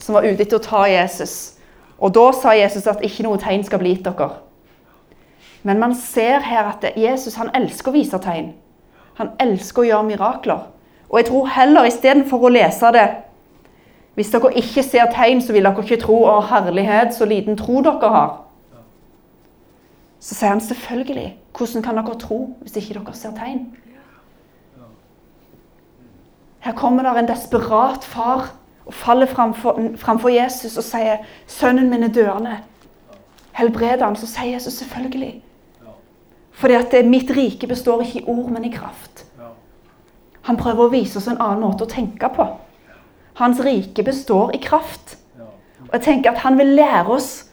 som 0.00 0.16
var 0.16 0.28
ute 0.28 0.44
etter 0.44 0.60
å 0.60 0.64
ta 0.64 0.84
Jesus. 0.88 1.56
Og 2.00 2.12
da 2.16 2.26
sa 2.36 2.52
Jesus 2.56 2.88
at 2.88 3.04
ikke 3.04 3.24
noe 3.24 3.40
tegn 3.40 3.64
skal 3.64 3.80
bli 3.80 3.94
gitt 3.94 4.08
dere. 4.08 4.30
Men 5.64 5.80
man 5.80 5.96
ser 5.96 6.40
her 6.44 6.72
at 6.72 6.84
Jesus 6.96 7.36
han 7.36 7.52
elsker 7.56 7.92
å 7.92 7.96
vise 7.96 8.20
tegn. 8.20 8.54
Han 9.20 9.34
elsker 9.40 9.82
å 9.82 9.88
gjøre 9.88 10.06
mirakler. 10.08 10.62
Og 11.10 11.18
jeg 11.18 11.26
tror 11.28 11.50
heller 11.52 11.88
istedenfor 11.88 12.46
å 12.46 12.52
lese 12.54 12.92
det 12.94 13.08
Hvis 14.14 14.30
dere 14.32 14.50
ikke 14.58 14.82
ser 14.82 15.06
tegn, 15.14 15.38
så 15.40 15.54
vil 15.54 15.64
dere 15.64 15.84
ikke 15.84 16.00
tro. 16.02 16.16
Å, 16.28 16.40
herlighet, 16.50 17.14
så 17.14 17.24
liten 17.24 17.56
tro 17.56 17.80
dere 17.84 18.08
har. 18.10 18.32
Så 20.20 20.34
sier 20.34 20.50
han 20.50 20.60
selvfølgelig. 20.60 21.28
Hvordan 21.56 21.84
kan 21.86 22.00
dere 22.00 22.16
tro 22.20 22.40
hvis 22.60 22.76
ikke 22.76 22.98
dere 22.98 23.14
ser 23.16 23.36
tegn? 23.38 23.70
Her 26.60 26.74
kommer 26.76 27.06
der 27.06 27.20
en 27.22 27.28
desperat 27.30 28.04
far 28.04 28.50
og 28.84 28.94
faller 28.94 29.26
framfor, 29.30 29.78
framfor 29.96 30.28
Jesus 30.28 30.76
og 30.76 30.84
sier 30.84 31.16
'Sønnen 31.46 31.90
min 31.90 32.02
er 32.02 32.08
dørende.' 32.08 32.58
Helbreder 33.52 34.04
han, 34.04 34.16
så 34.16 34.26
sier 34.26 34.52
Jesus 34.52 34.72
selvfølgelig. 34.72 35.42
Fordi 36.52 36.74
at 36.74 36.90
det, 36.92 37.06
mitt 37.06 37.30
rike 37.36 37.66
består 37.66 38.02
ikke 38.02 38.20
i 38.20 38.24
ord, 38.26 38.50
men 38.50 38.64
i 38.64 38.72
kraft. 38.74 39.24
Han 40.42 40.56
prøver 40.56 40.84
å 40.84 40.92
vise 40.92 41.18
oss 41.18 41.28
en 41.28 41.40
annen 41.40 41.62
måte 41.62 41.84
å 41.84 41.90
tenke 41.90 42.28
på. 42.34 42.46
Hans 43.40 43.60
rike 43.64 44.02
består 44.02 44.54
i 44.56 44.60
kraft. 44.62 45.16
Og 45.88 45.94
jeg 45.94 46.02
tenker 46.02 46.30
at 46.30 46.42
Han 46.44 46.58
vil 46.58 46.74
lære 46.76 47.08
oss 47.08 47.50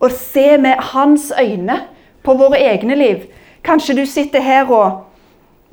å 0.00 0.08
se 0.08 0.56
med 0.58 0.80
hans 0.92 1.32
øyne 1.40 1.80
på 2.22 2.34
våre 2.34 2.58
egne 2.58 2.94
liv. 2.94 3.26
Kanskje 3.64 3.96
du 3.96 4.06
sitter 4.06 4.40
her 4.40 4.70
og 4.70 5.02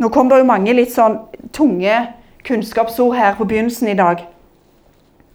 Nå 0.01 0.09
kom 0.09 0.29
det 0.31 0.39
jo 0.39 0.45
mange 0.49 0.73
litt 0.73 0.89
sånn 0.89 1.19
tunge 1.53 1.93
kunnskapsord 2.47 3.13
her 3.13 3.35
på 3.37 3.45
begynnelsen 3.45 3.91
i 3.91 3.97
dag. 3.99 4.23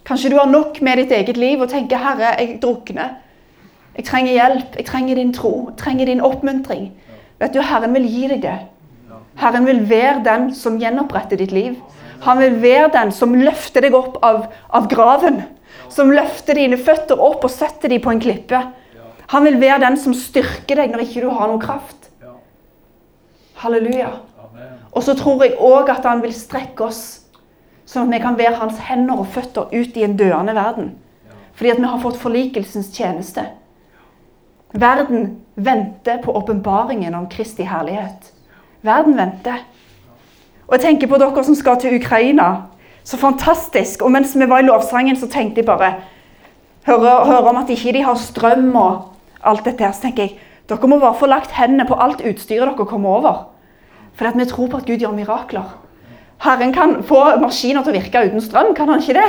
Kanskje 0.08 0.32
du 0.32 0.36
har 0.40 0.48
nok 0.50 0.80
med 0.82 0.98
ditt 0.98 1.12
eget 1.14 1.36
liv 1.36 1.60
og 1.60 1.68
tenker 1.70 1.96
'Herre, 1.96 2.34
jeg 2.38 2.58
drukner'. 2.64 3.14
Jeg 3.96 4.04
trenger 4.04 4.32
hjelp, 4.32 4.76
jeg 4.76 4.86
trenger 4.86 5.14
din 5.14 5.32
tro, 5.32 5.68
jeg 5.70 5.76
trenger 5.78 6.06
din 6.06 6.20
oppmuntring. 6.20 6.92
Vet 7.42 7.52
du, 7.52 7.60
Herren 7.60 7.94
vil 7.96 8.06
gi 8.08 8.30
deg 8.32 8.42
det. 8.44 8.56
Herren 9.36 9.66
vil 9.68 9.82
være 9.88 10.22
den 10.24 10.48
som 10.56 10.78
gjenoppretter 10.80 11.40
ditt 11.40 11.52
liv. 11.52 11.76
Han 12.24 12.40
vil 12.40 12.56
være 12.62 12.88
den 12.94 13.12
som 13.12 13.34
løfter 13.36 13.84
deg 13.84 13.96
opp 13.96 14.16
av, 14.24 14.46
av 14.72 14.88
graven. 14.88 15.42
Som 15.92 16.14
løfter 16.14 16.56
dine 16.56 16.78
føtter 16.80 17.20
opp 17.20 17.44
og 17.44 17.52
setter 17.52 17.92
dem 17.92 18.00
på 18.04 18.14
en 18.14 18.22
klippe. 18.22 18.62
Han 19.34 19.44
vil 19.44 19.60
være 19.60 19.82
den 19.84 19.98
som 20.00 20.14
styrker 20.16 20.80
deg 20.80 20.94
når 20.94 21.04
ikke 21.04 21.26
du 21.26 21.28
har 21.34 21.50
noe 21.50 21.60
kraft. 21.62 22.08
Halleluja. 23.60 24.14
Og 24.96 25.04
så 25.04 25.12
tror 25.18 25.44
jeg 25.44 25.58
òg 25.60 25.92
at 25.92 26.08
han 26.08 26.22
vil 26.24 26.34
strekke 26.34 26.88
oss 26.88 27.04
Sånn 27.86 28.08
at 28.08 28.16
vi 28.16 28.18
kan 28.18 28.34
være 28.34 28.58
hans 28.58 28.80
hender 28.82 29.20
og 29.22 29.28
føtter 29.30 29.70
ut 29.70 29.94
i 29.94 30.02
en 30.02 30.16
døende 30.18 30.56
verden. 30.56 30.88
Fordi 31.54 31.70
at 31.70 31.78
vi 31.78 31.86
har 31.86 32.00
fått 32.02 32.18
forlikelsens 32.18 32.88
tjeneste. 32.90 33.44
Verden 34.76 35.36
venter 35.54 36.18
på 36.22 36.32
åpenbaringen 36.36 37.14
om 37.14 37.28
Kristi 37.32 37.64
herlighet. 37.64 38.32
Verden 38.84 39.16
venter. 39.16 39.62
Og 40.66 40.76
jeg 40.76 40.82
tenker 40.82 41.08
på 41.08 41.20
dere 41.20 41.44
som 41.44 41.56
skal 41.56 41.78
til 41.80 41.96
Ukraina. 41.96 42.66
Så 43.04 43.16
fantastisk. 43.16 44.02
Og 44.02 44.12
mens 44.12 44.34
vi 44.36 44.48
var 44.50 44.60
i 44.60 44.66
lovsangen, 44.66 45.16
så 45.16 45.28
tenkte 45.30 45.62
jeg 45.62 45.66
bare 45.66 45.94
Hører, 46.86 47.24
hører 47.24 47.48
om 47.50 47.56
at 47.58 47.70
ikke 47.70 47.92
de 47.96 48.02
har 48.06 48.14
strøm 48.14 48.68
og 48.78 49.08
alt 49.42 49.64
dette 49.66 49.82
her, 49.82 49.90
så 49.90 50.04
tenker 50.04 50.22
jeg 50.22 50.36
dere 50.70 50.88
må 50.90 51.00
bare 51.02 51.18
få 51.18 51.26
lagt 51.26 51.54
hendene 51.54 51.86
på 51.86 51.96
alt 51.98 52.22
utstyret 52.22 52.68
dere 52.68 52.86
kommer 52.86 53.18
over. 53.18 53.40
For 54.14 54.38
vi 54.38 54.46
tror 54.46 54.70
på 54.70 54.78
at 54.78 54.86
Gud 54.86 55.02
gjør 55.02 55.16
mirakler. 55.16 55.66
Herren 56.42 56.72
kan 56.72 57.00
få 57.06 57.22
maskiner 57.42 57.82
til 57.82 57.94
å 57.94 57.96
virke 57.96 58.22
uten 58.28 58.44
strøm, 58.44 58.74
kan 58.76 58.90
han 58.92 59.02
ikke 59.02 59.18
det? 59.18 59.28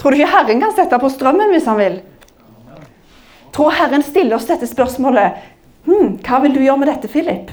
Tror 0.00 0.10
du 0.10 0.18
ikke 0.18 0.32
Herren 0.34 0.60
kan 0.60 0.74
sette 0.76 0.98
på 1.00 1.08
strømmen 1.08 1.52
hvis 1.54 1.68
han 1.70 1.80
vil? 1.80 2.00
Tror 3.54 3.70
Herren 3.70 4.02
stiller 4.02 4.36
oss 4.36 4.48
dette 4.50 4.66
spørsmålet 4.66 5.44
hm, 5.86 6.16
Hva 6.26 6.40
vil 6.42 6.56
du 6.56 6.62
gjøre 6.64 6.80
med 6.80 6.90
dette, 6.90 7.10
Philip? 7.10 7.52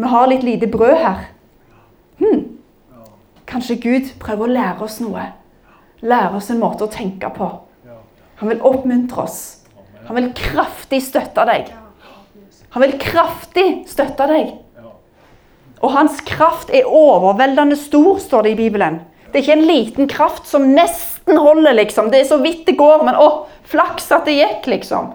Vi 0.00 0.10
har 0.12 0.30
litt 0.30 0.44
lite 0.46 0.68
brød 0.70 0.96
her. 0.96 1.24
Hm, 2.20 2.44
kanskje 3.50 3.76
Gud 3.82 4.12
prøver 4.22 4.46
å 4.46 4.54
lære 4.54 4.86
oss 4.86 5.00
noe? 5.02 5.26
Lære 6.00 6.38
oss 6.38 6.48
en 6.54 6.62
måte 6.62 6.86
å 6.86 6.92
tenke 6.92 7.28
på. 7.34 7.50
Han 8.40 8.48
vil 8.48 8.62
oppmuntre 8.64 9.26
oss. 9.26 9.40
Han 10.06 10.16
vil 10.16 10.30
kraftig 10.38 11.02
støtte 11.04 11.44
deg. 11.50 11.74
Han 12.70 12.84
vil 12.86 12.96
kraftig 13.02 13.66
støtte 13.90 14.30
deg. 14.30 14.54
Og 15.80 15.92
hans 15.92 16.22
kraft 16.28 16.72
er 16.72 16.88
overveldende 16.88 17.76
stor, 17.76 18.18
står 18.22 18.46
det 18.46 18.54
i 18.54 18.60
Bibelen. 18.62 19.00
Det 19.30 19.40
er 19.40 19.44
ikke 19.44 19.58
en 19.58 19.68
liten 19.68 20.08
kraft 20.10 20.48
som 20.50 20.70
nesten 20.74 21.38
holder, 21.38 21.76
liksom. 21.78 22.10
Det 22.10 22.22
er 22.22 22.28
så 22.30 22.40
vidt 22.42 22.64
det 22.66 22.78
går, 22.80 23.04
men 23.06 23.18
å, 23.18 23.28
flaks 23.70 24.10
at 24.12 24.26
det 24.28 24.36
gikk, 24.38 24.66
liksom. 24.74 25.12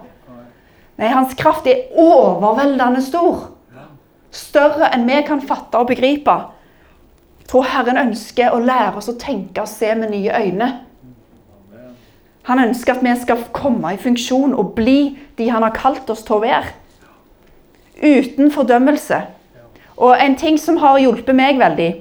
Nei, 0.96 1.10
hans 1.12 1.34
kraft 1.36 1.66
er 1.68 1.90
overveldende 1.92 3.02
stor. 3.04 3.50
Større 4.32 4.90
enn 4.94 5.06
vi 5.08 5.20
kan 5.26 5.42
fatte 5.44 5.80
og 5.80 5.90
begripe. 5.90 6.34
Jeg 7.40 7.50
tror 7.50 7.68
Herren 7.70 8.00
ønsker 8.00 8.52
å 8.52 8.62
lære 8.62 8.96
oss 8.98 9.10
å 9.12 9.18
tenke 9.20 9.62
og 9.62 9.70
se 9.70 9.92
med 9.94 10.10
nye 10.12 10.32
øyne. 10.34 10.70
Han 12.46 12.62
ønsker 12.62 12.96
at 12.96 13.04
vi 13.04 13.12
skal 13.18 13.44
komme 13.54 13.94
i 13.94 14.00
funksjon 14.00 14.54
og 14.54 14.74
bli 14.76 15.16
de 15.38 15.48
han 15.50 15.64
har 15.66 15.74
kalt 15.76 16.10
oss 16.10 16.24
til 16.26 16.38
å 16.38 16.44
være. 16.44 16.74
Uten 18.02 18.52
fordømmelse. 18.54 19.20
Og 19.96 20.16
en 20.20 20.36
ting 20.36 20.58
som 20.60 20.78
har 20.82 21.00
hjulpet 21.00 21.36
meg 21.36 21.60
veldig 21.60 21.92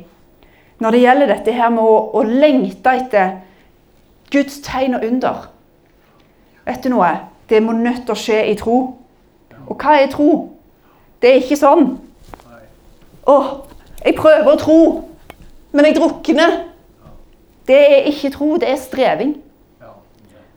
når 0.83 0.91
det 0.91 1.03
gjelder 1.05 1.31
dette 1.31 1.53
her 1.55 1.69
med 1.71 1.87
å, 1.87 1.95
å 2.19 2.23
lengte 2.27 2.91
etter 2.99 3.37
Guds 4.33 4.59
tegn 4.65 4.97
og 4.97 5.05
under 5.07 5.45
Vet 6.65 6.83
du 6.83 6.89
noe? 6.89 7.11
Det 7.49 7.61
må 7.63 7.75
nødt 7.77 8.05
til 8.05 8.15
å 8.15 8.19
skje 8.19 8.41
i 8.49 8.55
tro. 8.57 8.77
Og 9.65 9.77
hva 9.81 9.99
er 10.01 10.09
tro? 10.11 10.29
Det 11.21 11.31
er 11.31 11.41
ikke 11.41 11.57
sånn. 11.59 11.87
Å, 13.25 13.35
jeg 14.01 14.17
prøver 14.17 14.51
å 14.51 14.59
tro, 14.61 14.79
men 15.73 15.89
jeg 15.89 15.97
drukner. 15.97 16.59
Det 17.65 17.77
er 17.81 18.09
ikke 18.11 18.33
tro, 18.35 18.51
det 18.61 18.69
er 18.69 18.81
streving. 18.81 19.35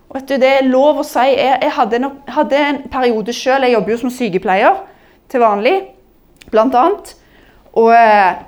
Og 0.09 0.16
vet 0.16 0.29
du, 0.29 0.37
Det 0.40 0.49
er 0.49 0.68
lov 0.68 1.01
å 1.03 1.07
si. 1.07 1.25
Jeg, 1.37 1.59
jeg 1.62 1.73
hadde, 1.77 2.01
en, 2.01 2.11
hadde, 2.33 2.61
en, 2.64 2.83
periode 2.88 3.33
sjøl 3.37 3.66
Jeg 3.66 3.75
jobber 3.75 3.92
jo 3.92 3.99
som 4.03 4.12
sykepleier 4.12 4.79
til 5.29 5.42
vanlig, 5.44 5.75
blant 6.49 6.77
annet 6.81 7.11
og 7.77 7.90
eh, 7.92 8.38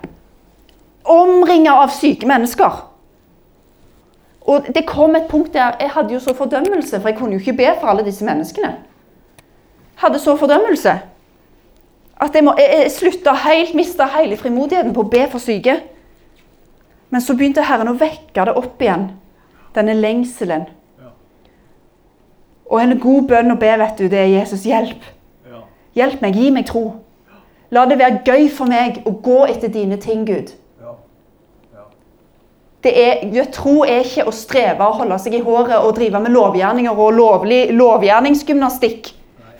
omringa 1.05 1.75
av 1.83 1.93
syke 1.93 2.27
mennesker. 2.27 2.79
Og 4.51 4.67
det 4.75 4.83
kom 4.89 5.15
et 5.15 5.29
punkt 5.31 5.55
der 5.55 5.77
jeg 5.81 5.93
hadde 5.95 6.15
jo 6.15 6.21
så 6.23 6.35
fordømmelse, 6.35 6.99
for 7.01 7.09
jeg 7.09 7.19
kunne 7.19 7.37
jo 7.37 7.43
ikke 7.43 7.59
be 7.61 7.69
for 7.81 7.93
alle 7.93 8.05
disse 8.05 8.25
menneskene. 8.27 8.73
Hadde 10.03 10.19
så 10.19 10.35
fordømmelse 10.37 10.97
at 12.21 12.35
jeg, 12.35 12.45
må, 12.45 12.55
jeg, 12.59 12.83
jeg 12.83 12.91
slutta 12.93 13.33
helt, 13.47 13.75
mista 13.75 14.09
hele 14.19 14.37
frimodigheten 14.37 14.93
på 14.97 15.07
å 15.07 15.11
be 15.13 15.23
for 15.31 15.41
syke. 15.41 15.79
Men 17.11 17.23
så 17.25 17.37
begynte 17.37 17.65
Herren 17.65 17.89
å 17.93 17.97
vekke 17.99 18.45
det 18.47 18.57
opp 18.59 18.83
igjen, 18.83 19.07
denne 19.75 19.95
lengselen. 19.97 20.67
Og 22.71 22.83
en 22.83 22.99
god 23.03 23.31
bønn 23.31 23.55
å 23.55 23.59
be, 23.59 23.71
vet 23.81 23.99
du, 23.99 24.05
det 24.11 24.21
er 24.21 24.35
Jesus, 24.35 24.67
hjelp. 24.69 25.07
Hjelp 25.97 26.21
meg, 26.23 26.37
gi 26.39 26.51
meg 26.55 26.69
tro. 26.69 26.85
La 27.75 27.87
det 27.87 27.99
være 27.99 28.21
gøy 28.27 28.51
for 28.53 28.71
meg 28.71 29.01
å 29.07 29.15
gå 29.25 29.41
etter 29.49 29.73
dine 29.75 29.99
ting, 30.03 30.23
Gud. 30.29 30.53
Det 32.81 32.93
er, 32.97 33.45
tro 33.53 33.83
er 33.85 34.07
ikke 34.07 34.25
å 34.25 34.33
streve 34.33 34.87
og 34.87 35.03
holde 35.03 35.19
seg 35.21 35.37
i 35.37 35.43
håret 35.45 35.83
og 35.85 35.93
drive 35.99 36.21
med 36.23 36.33
lovgjerninger 36.33 36.97
og 36.97 37.13
lovlig 37.19 37.61
lovgjerningsgymnastikk 37.77 39.11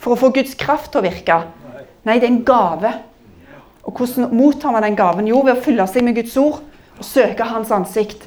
for 0.01 0.15
å 0.15 0.17
få 0.17 0.31
Guds 0.33 0.55
kraft 0.57 0.89
til 0.93 1.03
å 1.03 1.05
virke. 1.05 1.37
Nei, 2.07 2.17
det 2.17 2.25
er 2.25 2.31
en 2.31 2.43
gave. 2.45 2.95
Og 3.85 3.93
hvordan 3.97 4.33
mottar 4.33 4.73
man 4.73 4.85
den 4.85 4.97
gaven? 4.97 5.29
Jo, 5.29 5.43
ved 5.45 5.59
å 5.59 5.61
fylle 5.61 5.85
seg 5.89 6.05
med 6.05 6.17
Guds 6.17 6.33
ord 6.41 6.63
og 6.97 7.05
søke 7.05 7.45
Hans 7.45 7.69
ansikt. 7.73 8.25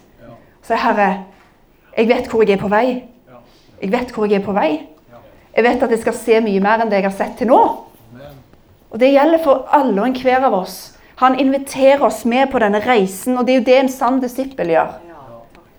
Si, 0.64 0.78
Herre, 0.78 1.24
jeg 1.96 2.08
vet 2.10 2.30
hvor 2.30 2.46
jeg 2.46 2.54
er 2.54 2.62
på 2.62 2.70
vei. 2.70 2.86
Jeg 3.82 3.92
vet 3.92 4.14
hvor 4.14 4.30
jeg 4.30 4.40
er 4.40 4.46
på 4.46 4.54
vei. 4.54 4.70
Jeg 5.54 5.66
vet 5.66 5.82
at 5.82 5.90
jeg 5.90 6.02
skal 6.02 6.16
se 6.18 6.40
mye 6.42 6.62
mer 6.62 6.82
enn 6.82 6.90
det 6.90 7.02
jeg 7.02 7.08
har 7.10 7.18
sett 7.18 7.36
til 7.38 7.50
nå. 7.50 7.60
Og 8.94 9.00
Det 9.02 9.10
gjelder 9.10 9.42
for 9.42 9.66
alle 9.74 9.98
og 9.98 10.06
enhver 10.06 10.46
av 10.46 10.54
oss. 10.54 10.93
Han 11.24 11.38
inviterer 11.40 12.02
oss 12.04 12.24
med 12.24 12.50
på 12.52 12.60
denne 12.60 12.80
reisen, 12.84 13.38
og 13.38 13.46
det 13.46 13.54
er 13.54 13.60
jo 13.60 13.64
det 13.64 13.78
en 13.78 13.88
sann 13.88 14.20
disippel 14.20 14.74
gjør. 14.74 14.90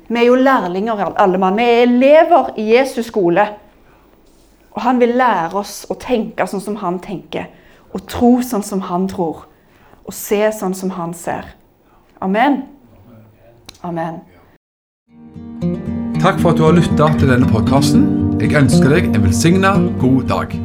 Vi 0.08 0.20
er 0.22 0.26
jo 0.26 0.36
lærlinger, 0.36 1.14
alle 1.22 1.38
mann. 1.38 1.58
Vi 1.58 1.64
er 1.64 1.84
elever 1.86 2.50
i 2.58 2.66
Jesus 2.74 3.06
skole. 3.12 3.46
Og 4.74 4.82
han 4.82 5.00
vil 5.00 5.16
lære 5.18 5.54
oss 5.62 5.86
å 5.90 5.98
tenke 6.02 6.48
sånn 6.50 6.64
som 6.66 6.80
han 6.82 6.98
tenker, 7.00 7.48
og 7.94 8.08
tro 8.10 8.32
sånn 8.42 8.66
som 8.66 8.82
han 8.90 9.08
tror, 9.08 9.46
og 10.06 10.14
se 10.14 10.42
sånn 10.52 10.74
som 10.74 10.92
han 10.98 11.14
ser. 11.14 11.54
Amen. 12.22 12.64
Amen. 13.86 14.20
Takk 16.22 16.42
for 16.42 16.52
at 16.52 16.58
du 16.58 16.66
har 16.66 16.74
lytta 16.74 17.12
til 17.20 17.30
denne 17.30 17.50
podkasten. 17.54 18.10
Jeg 18.42 18.58
ønsker 18.58 18.98
deg 18.98 19.14
en 19.14 19.30
velsigna 19.30 19.78
god 20.02 20.28
dag. 20.34 20.60